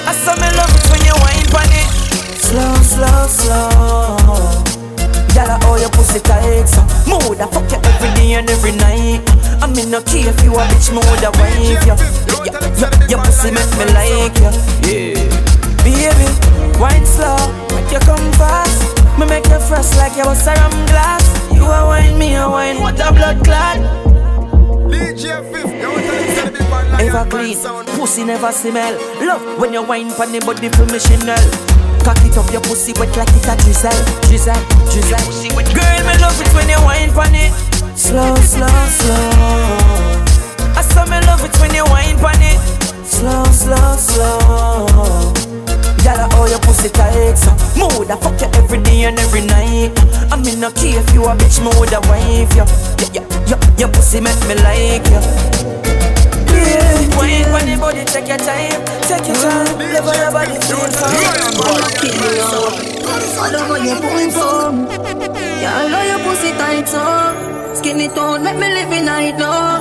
[0.02, 1.90] I saw me love it when you wine for it
[2.42, 4.18] slow, slow, slow.
[5.30, 6.66] Girl, how your pussy tight.
[6.66, 9.22] So Mood I fuck you every day and every night.
[9.62, 11.98] I mean no care if you a bitch, me woulda wife you yeah,
[12.50, 14.50] yeah, Your pussy make me like you
[14.90, 15.22] Yeah.
[15.86, 16.28] Baby,
[16.82, 17.38] wine slow,
[17.70, 18.82] make you come fast.
[19.18, 21.22] Me make you fresh like you was a rum glass.
[21.54, 24.09] You a wine, me a wine, what a blood clot
[24.90, 27.86] DJ Fif, yo, tell them say the big man Lion Ever clean, sound.
[27.94, 28.94] pussy never smell.
[29.24, 30.68] Love when you wine pon the body
[30.98, 31.40] Chanel
[32.04, 33.92] Cock it up your pussy wet like it a drizzle
[34.26, 34.56] Drizzle,
[34.88, 35.20] drizzle.
[35.76, 37.52] Girl, me love it when you wine pon it.
[37.96, 40.24] Slow, slow, slow.
[40.74, 42.58] I saw me love it when you wine pon it.
[43.04, 44.86] Slow, slow, slow.
[46.00, 47.36] Girl, how your pussy tight.
[47.36, 49.92] So Mood I fuck you every day and every night.
[50.32, 52.64] I mean no care if you a bitch, me woulda wife you.
[53.12, 53.29] Yeah, yeah,
[53.80, 55.20] your pussy make me like you
[56.52, 57.16] yeah.
[57.16, 59.78] Wine on the body, take your time, take your time.
[59.78, 61.16] Live on your body, feel fine.
[62.04, 62.20] You.
[63.40, 64.74] All over your boom boom.
[65.64, 67.74] Yeah, I love your pussy tight so.
[67.74, 69.80] Skinny tone, make me live in night now.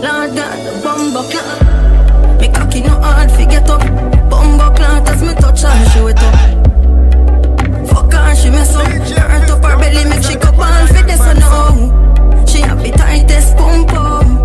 [0.00, 2.40] Lord God, bumbo clock.
[2.40, 3.82] Me cocky no hard, forget up.
[4.30, 6.34] Bumbo clock as me touch her, show it up.
[7.88, 8.86] Fuck her, she mess up.
[8.86, 11.48] Hurt up her belly, make she cup all fit this or no.
[11.50, 11.89] Oh.
[12.60, 14.36] She have the tightest pump pum.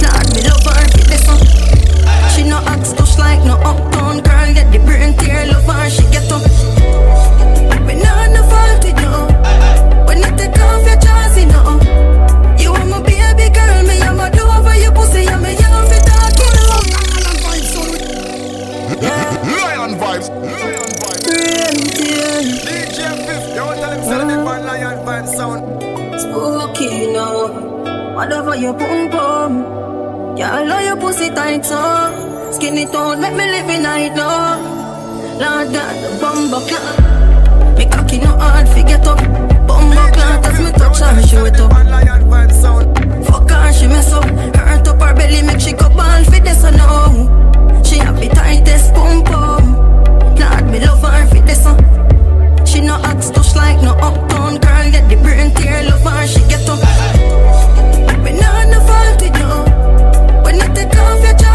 [0.00, 1.44] Lord, me love her for this one.
[2.32, 4.54] She no acts just like no uptown girl.
[4.54, 6.40] Get the burn tear, love her, she get up.
[7.68, 10.06] But we not no fault with you.
[10.06, 10.79] When I take off.
[28.20, 29.52] All over your boom boom.
[30.36, 32.52] Girl, love your pussy tight so.
[32.52, 34.60] skinny it make me live in night now.
[35.40, 37.78] Lord, that bumbo clock.
[37.78, 39.16] Me cocky no hard, forget up.
[39.66, 41.72] Bumbo clock, as me touch her, she wet up.
[43.24, 44.24] Fuck her, she mess up.
[44.54, 47.82] Hurt up her belly, make she go ball fit this or no.
[47.82, 49.64] She have the tightest boom boom.
[50.36, 52.66] Lord, me love her fit this one.
[52.66, 56.40] She no acts touch like no uptown girl, get the burn tear, love her, she
[56.50, 57.09] get up
[58.70, 59.52] no fault with you.
[60.44, 61.49] When I take off your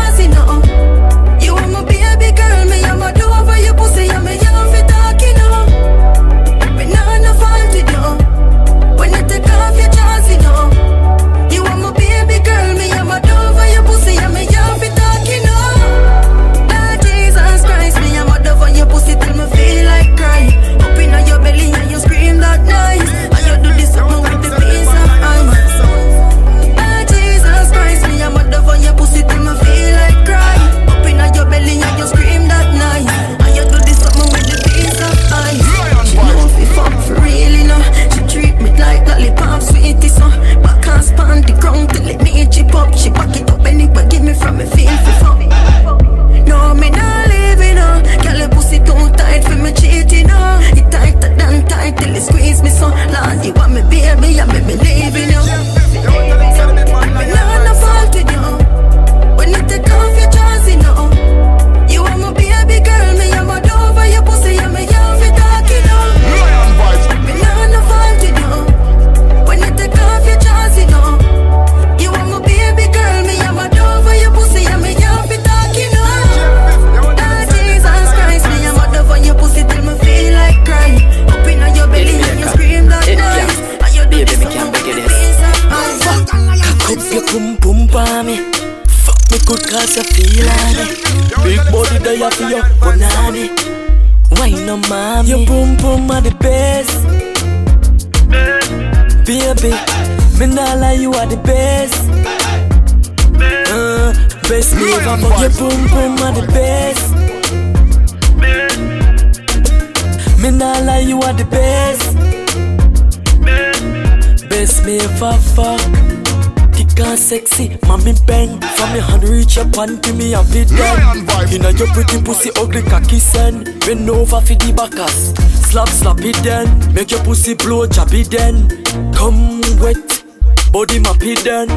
[121.78, 123.66] Your pretty pussy ugly cocky send.
[123.82, 125.34] Bend over for the backers.
[125.70, 126.94] Slap slap it then.
[126.94, 128.70] Make your pussy blow chop it then.
[129.14, 130.24] Come wet.
[130.72, 131.68] Body map then.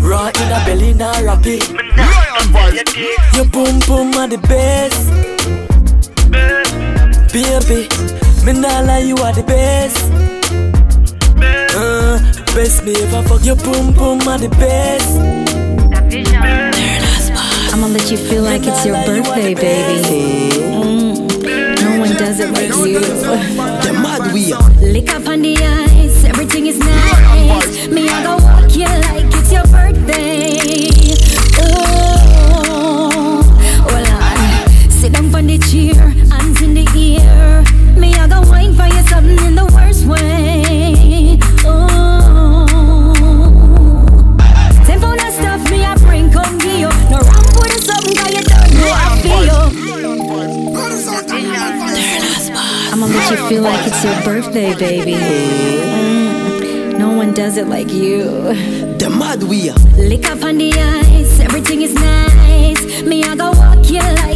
[0.00, 1.62] Raw in a belly na rap it.
[3.34, 5.10] Your boom boom are the best.
[7.32, 7.88] Baby,
[8.44, 10.10] me nah lie, you are the best.
[11.76, 12.18] Uh,
[12.54, 15.45] best me ever fuck your boom boom are the best
[18.16, 20.50] you feel like it's your birthday, baby.
[20.56, 21.82] Mm.
[21.82, 23.00] No one does it like you.
[23.00, 24.54] The mad we.
[24.92, 27.88] Lick up on the ice, everything is nice.
[27.88, 28.45] Me, I go
[53.56, 55.12] feel like it's your birthday, baby.
[55.12, 56.98] Mm-hmm.
[56.98, 58.24] No one does it like you.
[58.98, 59.78] The mud we are.
[59.96, 63.02] Lick up on the ice, everything is nice.
[63.02, 64.35] Me, I go walk you like.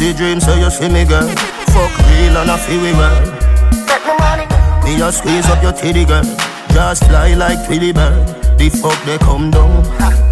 [0.00, 1.28] Dream, so you see me girl.
[1.28, 3.20] Fuck real and I feel we well.
[4.84, 6.24] Me just squeeze up your titty girl.
[6.72, 8.26] Just fly like Twilly bird.
[8.58, 9.84] The fuck they come down.
[9.84, 10.29] Take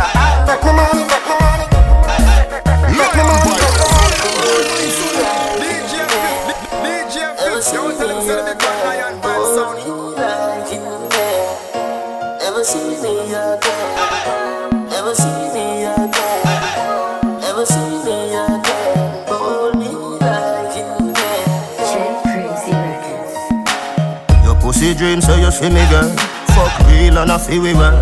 [25.09, 26.09] dream, so you see me girl.
[26.55, 27.97] Fuck real and I feel we well.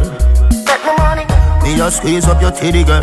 [1.62, 3.02] Me just squeeze up your titty girl.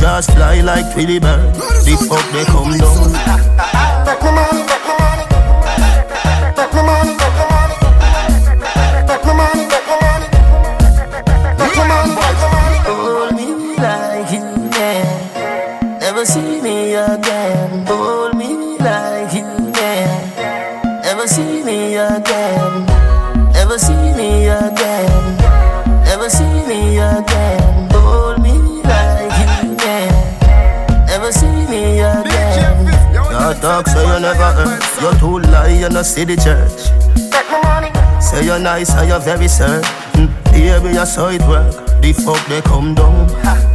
[0.00, 1.54] Just fly like Twilly bird.
[1.54, 3.93] The fuck they come down.
[36.04, 38.22] Lie, you no see the church.
[38.22, 40.28] Say you're nice and you're very certain.
[40.52, 41.72] Baby, you saw it work.
[42.00, 43.73] The fuck they come down.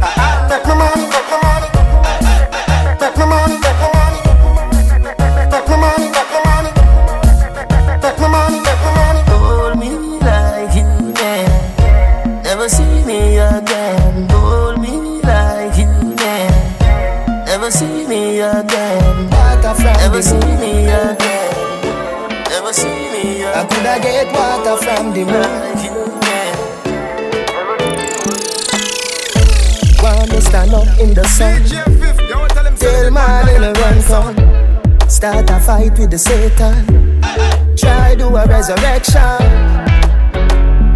[35.20, 37.20] Start a fight with the Satan.
[37.76, 39.36] Try do a resurrection.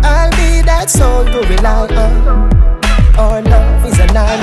[0.01, 2.49] I'll be that soul to rely on.
[3.21, 4.41] Our love is a nine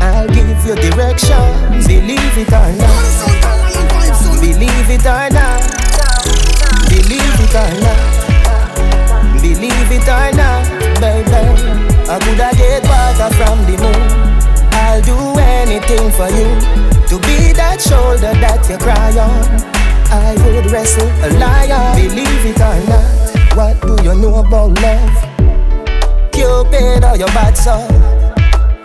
[0.00, 1.36] I'll give you direction
[1.84, 3.04] Believe it or not.
[4.40, 5.60] Believe it or not.
[6.88, 8.00] Believe it or not.
[9.36, 10.64] Believe it or not,
[11.04, 11.44] baby.
[12.08, 14.00] I coulda get water from the moon.
[14.72, 19.76] I'll do anything for you To be that shoulder that you cry on.
[20.10, 26.30] I would wrestle a lion Believe it or not What do you know about love?
[26.32, 27.90] Cupid or your bad soul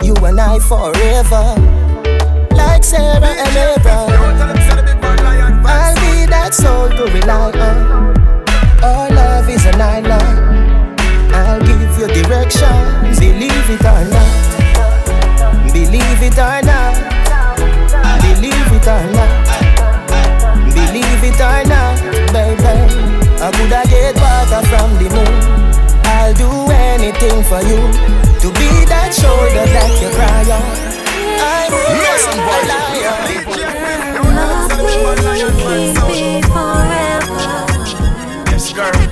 [0.02, 1.54] You and I forever.
[2.54, 4.36] Like Sarah and Abraham.
[5.64, 8.16] I'll be that soul to rely on.
[8.82, 11.00] Our love is an island.
[11.34, 15.72] I'll give you direction Believe it or not.
[15.72, 17.11] Believe it or not
[18.82, 19.30] it or not
[20.74, 21.96] Believe it or not,
[22.32, 23.12] baby
[23.42, 25.34] I coulda get water from the moon.
[26.04, 27.80] I'll do anything for you
[28.40, 30.62] To be that shoulder that you cry on.
[31.42, 32.34] I will just a
[32.70, 33.18] liar.
[34.36, 35.56] Love will keep
[36.08, 37.38] me forever.
[38.50, 39.11] Yes, girl.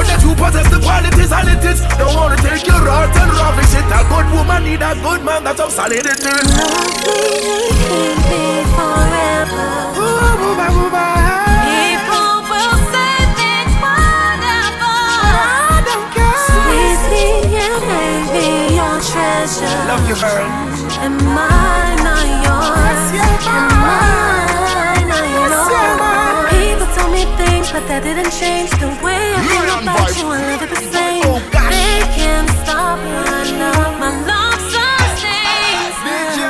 [0.00, 1.80] know that you possess the qualities and it is.
[1.98, 3.84] Don't wanna take your heart and rubbish it.
[3.84, 6.46] A good woman need a good man that's of solid it is.
[11.70, 15.04] People will say things wonderful.
[15.28, 16.48] I don't care.
[17.52, 17.72] You
[18.32, 19.76] be your treasure.
[19.90, 20.48] Love you, girl.
[21.04, 23.02] And mine are yours.
[23.44, 23.79] And
[28.00, 30.24] that didn't change the way I feel about you.
[30.32, 31.20] I love it the same.
[31.68, 34.00] They can't stop my love.
[34.00, 35.96] My love sustains.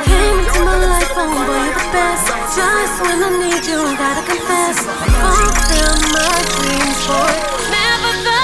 [0.07, 2.31] Came into my life, oh boy, you're the best.
[2.55, 4.79] Just when I need you, gotta confess.
[4.87, 7.35] Fulfill my dreams, boy.
[7.67, 8.41] Nevertheless.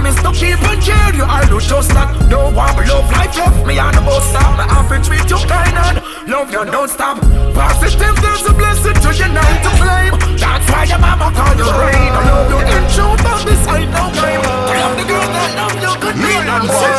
[0.00, 1.24] I'm in and you.
[1.28, 4.56] I lose your stock No one love life love me on the bus stop.
[4.56, 7.20] I have to treat you kind and love you don't stop.
[7.52, 10.16] Positive there's a blessing to your night to blame.
[10.40, 12.16] That's why your mama call you rain.
[12.16, 15.76] I love you in truth but this ain't no game I'm the girl that love
[15.84, 16.96] you could be and say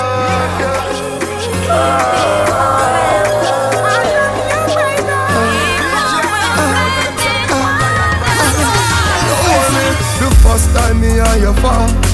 [10.46, 12.11] first time me and you fall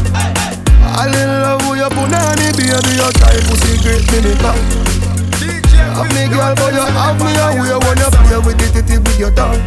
[0.97, 4.41] all in love with your punani, baby, your type pussy great minute.
[4.41, 9.19] Have me girl, but you have me away when you play with it, it with
[9.19, 9.61] your tongue.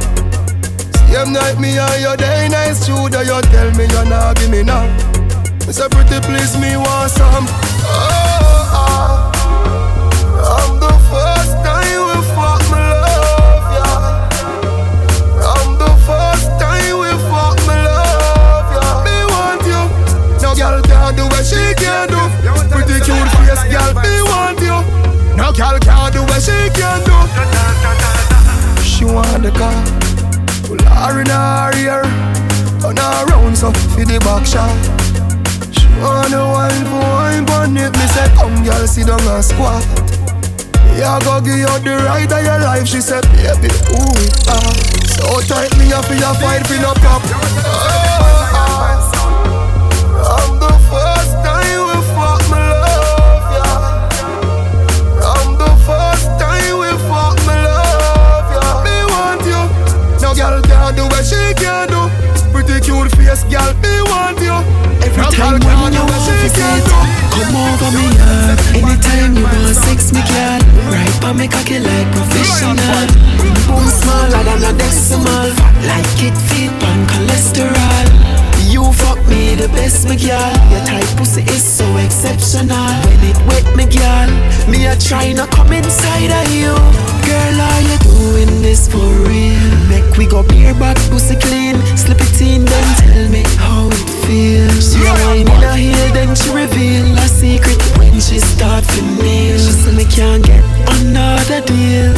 [1.20, 4.62] Same night me and your day nice that you tell me you're not give me
[4.62, 4.88] now.
[5.68, 7.69] It's a pretty please me want some.
[23.92, 24.02] Girl.
[24.02, 24.78] Me want you.
[25.36, 27.16] No girl can do what she can do.
[28.82, 29.74] She want the car.
[30.66, 32.02] Pull her in her ear.
[32.80, 34.70] Turn her around so for the back shot.
[35.72, 37.92] She want the wine for on it.
[37.96, 39.84] Me say come girl sit down and squat.
[40.96, 42.86] Yeah, go give you the right of your life.
[42.86, 44.72] She said, baby, ooh, ah.
[45.16, 47.22] So tight me up for your fight, pin up up.
[47.64, 47.89] Ah,
[61.60, 62.02] can do.
[62.52, 64.56] Pretty cute face, girl, me want you.
[65.04, 66.98] Every time when can you what she want can it, do.
[67.36, 68.58] come over me yard.
[68.76, 70.60] Anytime you want sex, me girl.
[70.92, 73.06] Right pa me cocky like professional.
[73.68, 75.48] Boom smaller than a decimal.
[75.58, 77.89] Fat like it feed pan cholesterol.
[79.90, 80.54] Fuck me girl.
[80.70, 82.94] Your type pussy is so exceptional.
[83.06, 84.30] When it wet, me girl,
[84.70, 86.70] me a try to come inside of you.
[87.26, 89.70] Girl, are you doing this for real?
[89.90, 91.74] Make we go beer back, pussy clean.
[91.96, 94.94] Slip it in, then tell me how it feels.
[94.94, 99.58] She whine in a heel, then she reveal a secret when she start to kneel.
[99.58, 100.62] She say me can't get
[101.02, 102.14] another deal.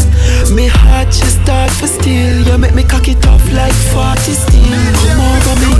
[0.54, 2.46] Me heart she start for steal.
[2.46, 4.78] You make me cock it off like 40 steel.
[5.08, 5.72] Come over me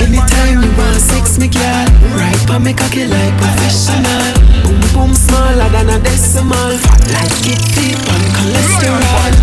[0.00, 1.86] anytime you want sex, me girl.
[2.16, 4.32] Right pa me cocky like professional.
[4.64, 6.72] Boom boom smaller than a decimal.
[6.80, 9.34] Fat like it feet on cholesterol.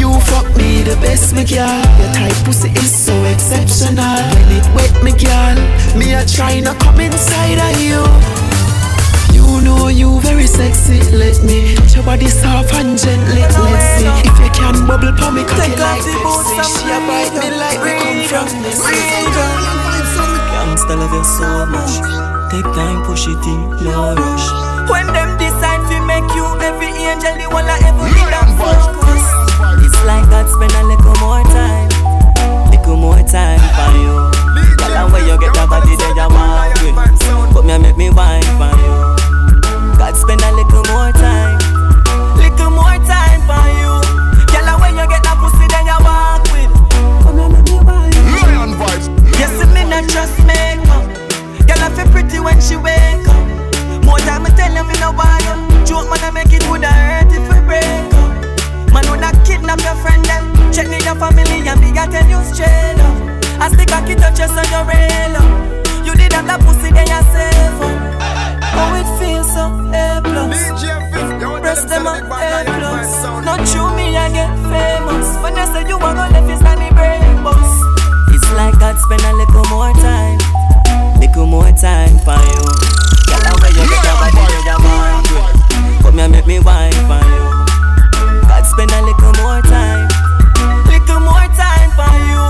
[0.00, 1.78] You fuck me the best, me girl.
[2.00, 4.18] Your type pussy is so exceptional.
[4.34, 5.56] When it wet, me girl,
[5.94, 8.02] me a try to come inside of you.
[9.36, 13.42] You know you very sexy, let me touch your body soft and gently.
[13.42, 16.58] Let's see if you can bubble pa me cocky like Pepsi.
[16.64, 17.92] She a bite me like we
[18.26, 19.89] come from this.
[20.80, 22.00] Gangsta love you so much.
[22.50, 24.46] Take time, push it in, no rush.
[24.88, 29.24] When them decide to make you every angel, the one I ever need and focus.
[29.84, 31.88] It's like God spend a little more time,
[32.72, 34.32] little more time for you.
[34.80, 37.52] Girl, and when you get your body, then you want it.
[37.52, 38.96] But me, make me wine for you.
[40.00, 41.60] God spend a little more time,
[42.40, 43.92] Little more time for you.
[44.48, 46.72] Girl, and when you get that pussy, then you walk with.
[47.20, 48.16] Come here, make me wine.
[48.48, 49.06] Lion vibes.
[49.36, 50.69] Yes, me not trust makeup.
[51.90, 54.04] Girl, I feel pretty when she wake up.
[54.04, 55.86] More time I tell you me no want you.
[55.86, 58.92] Joke man, I make it woulda hurt if we break up.
[58.92, 62.26] Man, when I kidnap your friend them, check me your family and me I tell
[62.28, 63.16] you straight up.
[63.60, 65.50] I stick a kid touch you so you rail up.
[66.06, 67.98] You did have that pussy, then you save up.
[68.78, 70.58] Oh, it feels so A plus.
[71.60, 73.10] Breast them on A plus.
[73.44, 75.28] Not true, me I get famous.
[75.42, 77.82] When you say you want to left, it's not the brain boss.
[78.32, 80.38] It's like God spend a little more time,
[81.20, 82.64] little more time for you.
[83.28, 86.02] Girl, and when you get your body, then you want it.
[86.02, 87.44] But me, make me wine for you.
[88.48, 90.08] God spend a little more time,
[90.88, 92.40] Little more time for you.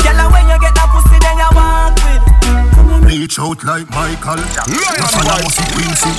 [0.00, 2.22] Girl, and when you get that pussy, then you walk with.
[3.10, 4.40] Reach out like Michael.
[4.40, 6.12] Buffalo must be Quincy.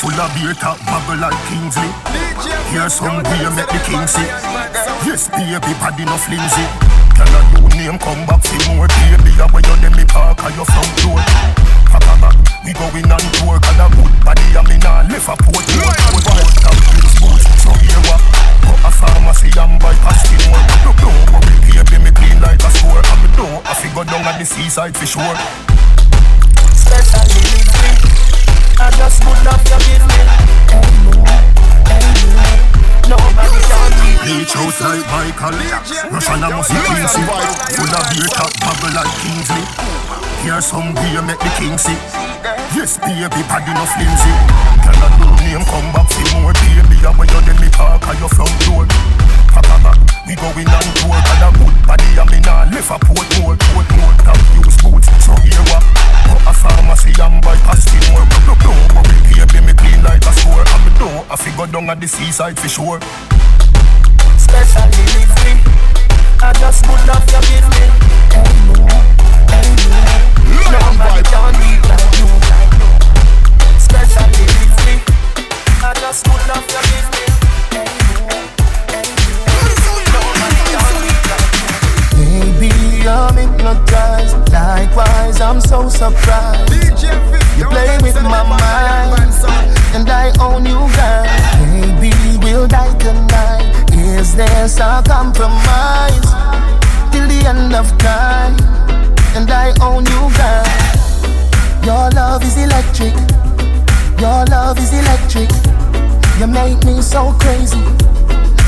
[0.00, 0.78] Full of beer top,
[1.08, 1.88] bubble like Kingsley.
[2.68, 4.26] Here's some beer, make the king see.
[5.08, 6.64] Yes, baby, body no flimsy.
[7.16, 9.32] Can a new name come back for more baby?
[9.40, 11.20] I where you dem me park at your front door.
[11.88, 13.56] Papa back, we going on tour.
[13.60, 15.64] Can a good body and me nah left a port.
[15.64, 15.80] So
[17.80, 18.20] here what?
[18.64, 20.60] Go a pharmacy and buy pasty more.
[20.84, 22.68] Don't don't worry, baby, me clean like a.
[22.68, 25.36] And me don't have to go down at the seaside for sure.
[26.76, 28.27] Special delivery.
[28.78, 30.22] I just would love you give me.
[30.70, 32.06] Hey,
[33.10, 33.18] no.
[33.18, 34.46] Nobody can beat me.
[34.46, 35.58] Reach out like Michael
[36.14, 39.64] Russian a must be Quincy Full of beer top bubble like Kingsley.
[40.46, 41.98] Here's some beer make the king see.
[42.78, 44.34] Yes baby body no flimsy.
[44.86, 47.02] Can a new name come back for more baby.
[47.02, 48.86] And when you me park at your front door
[50.28, 53.56] we going on tour and a good body and me nah left a port more,
[53.56, 55.80] Portmore That use boots, so here what?
[56.28, 60.02] Go a pharmacy and buy pasty more No, no, no, worry, we baby me clean
[60.04, 60.60] like a score.
[60.60, 63.00] And me do, I fi go down at the seaside for sure.
[64.36, 65.56] Special delivery
[66.40, 67.84] I just would love you give me.
[68.68, 68.84] No,
[71.08, 72.28] hey, can eat like you.
[73.80, 75.00] Special delivery
[75.80, 77.37] I just would love you give me.
[82.16, 82.70] Baby,
[83.08, 84.52] I'm hypnotized.
[84.52, 87.02] Likewise, I'm so surprised.
[87.56, 89.34] You play with my mind,
[89.94, 91.26] and I own you, guy.
[91.72, 92.12] Maybe
[92.42, 93.72] we'll die tonight.
[93.92, 96.28] Is there a compromise?
[97.12, 98.56] Till the end of time,
[99.36, 100.66] and I own you, guy.
[101.84, 103.14] Your love is electric.
[104.20, 105.50] Your love is electric.
[106.38, 107.82] You make me so crazy.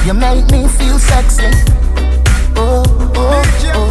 [0.07, 1.51] You make me feel sexy
[2.63, 2.83] oh,
[3.15, 3.90] oh, oh.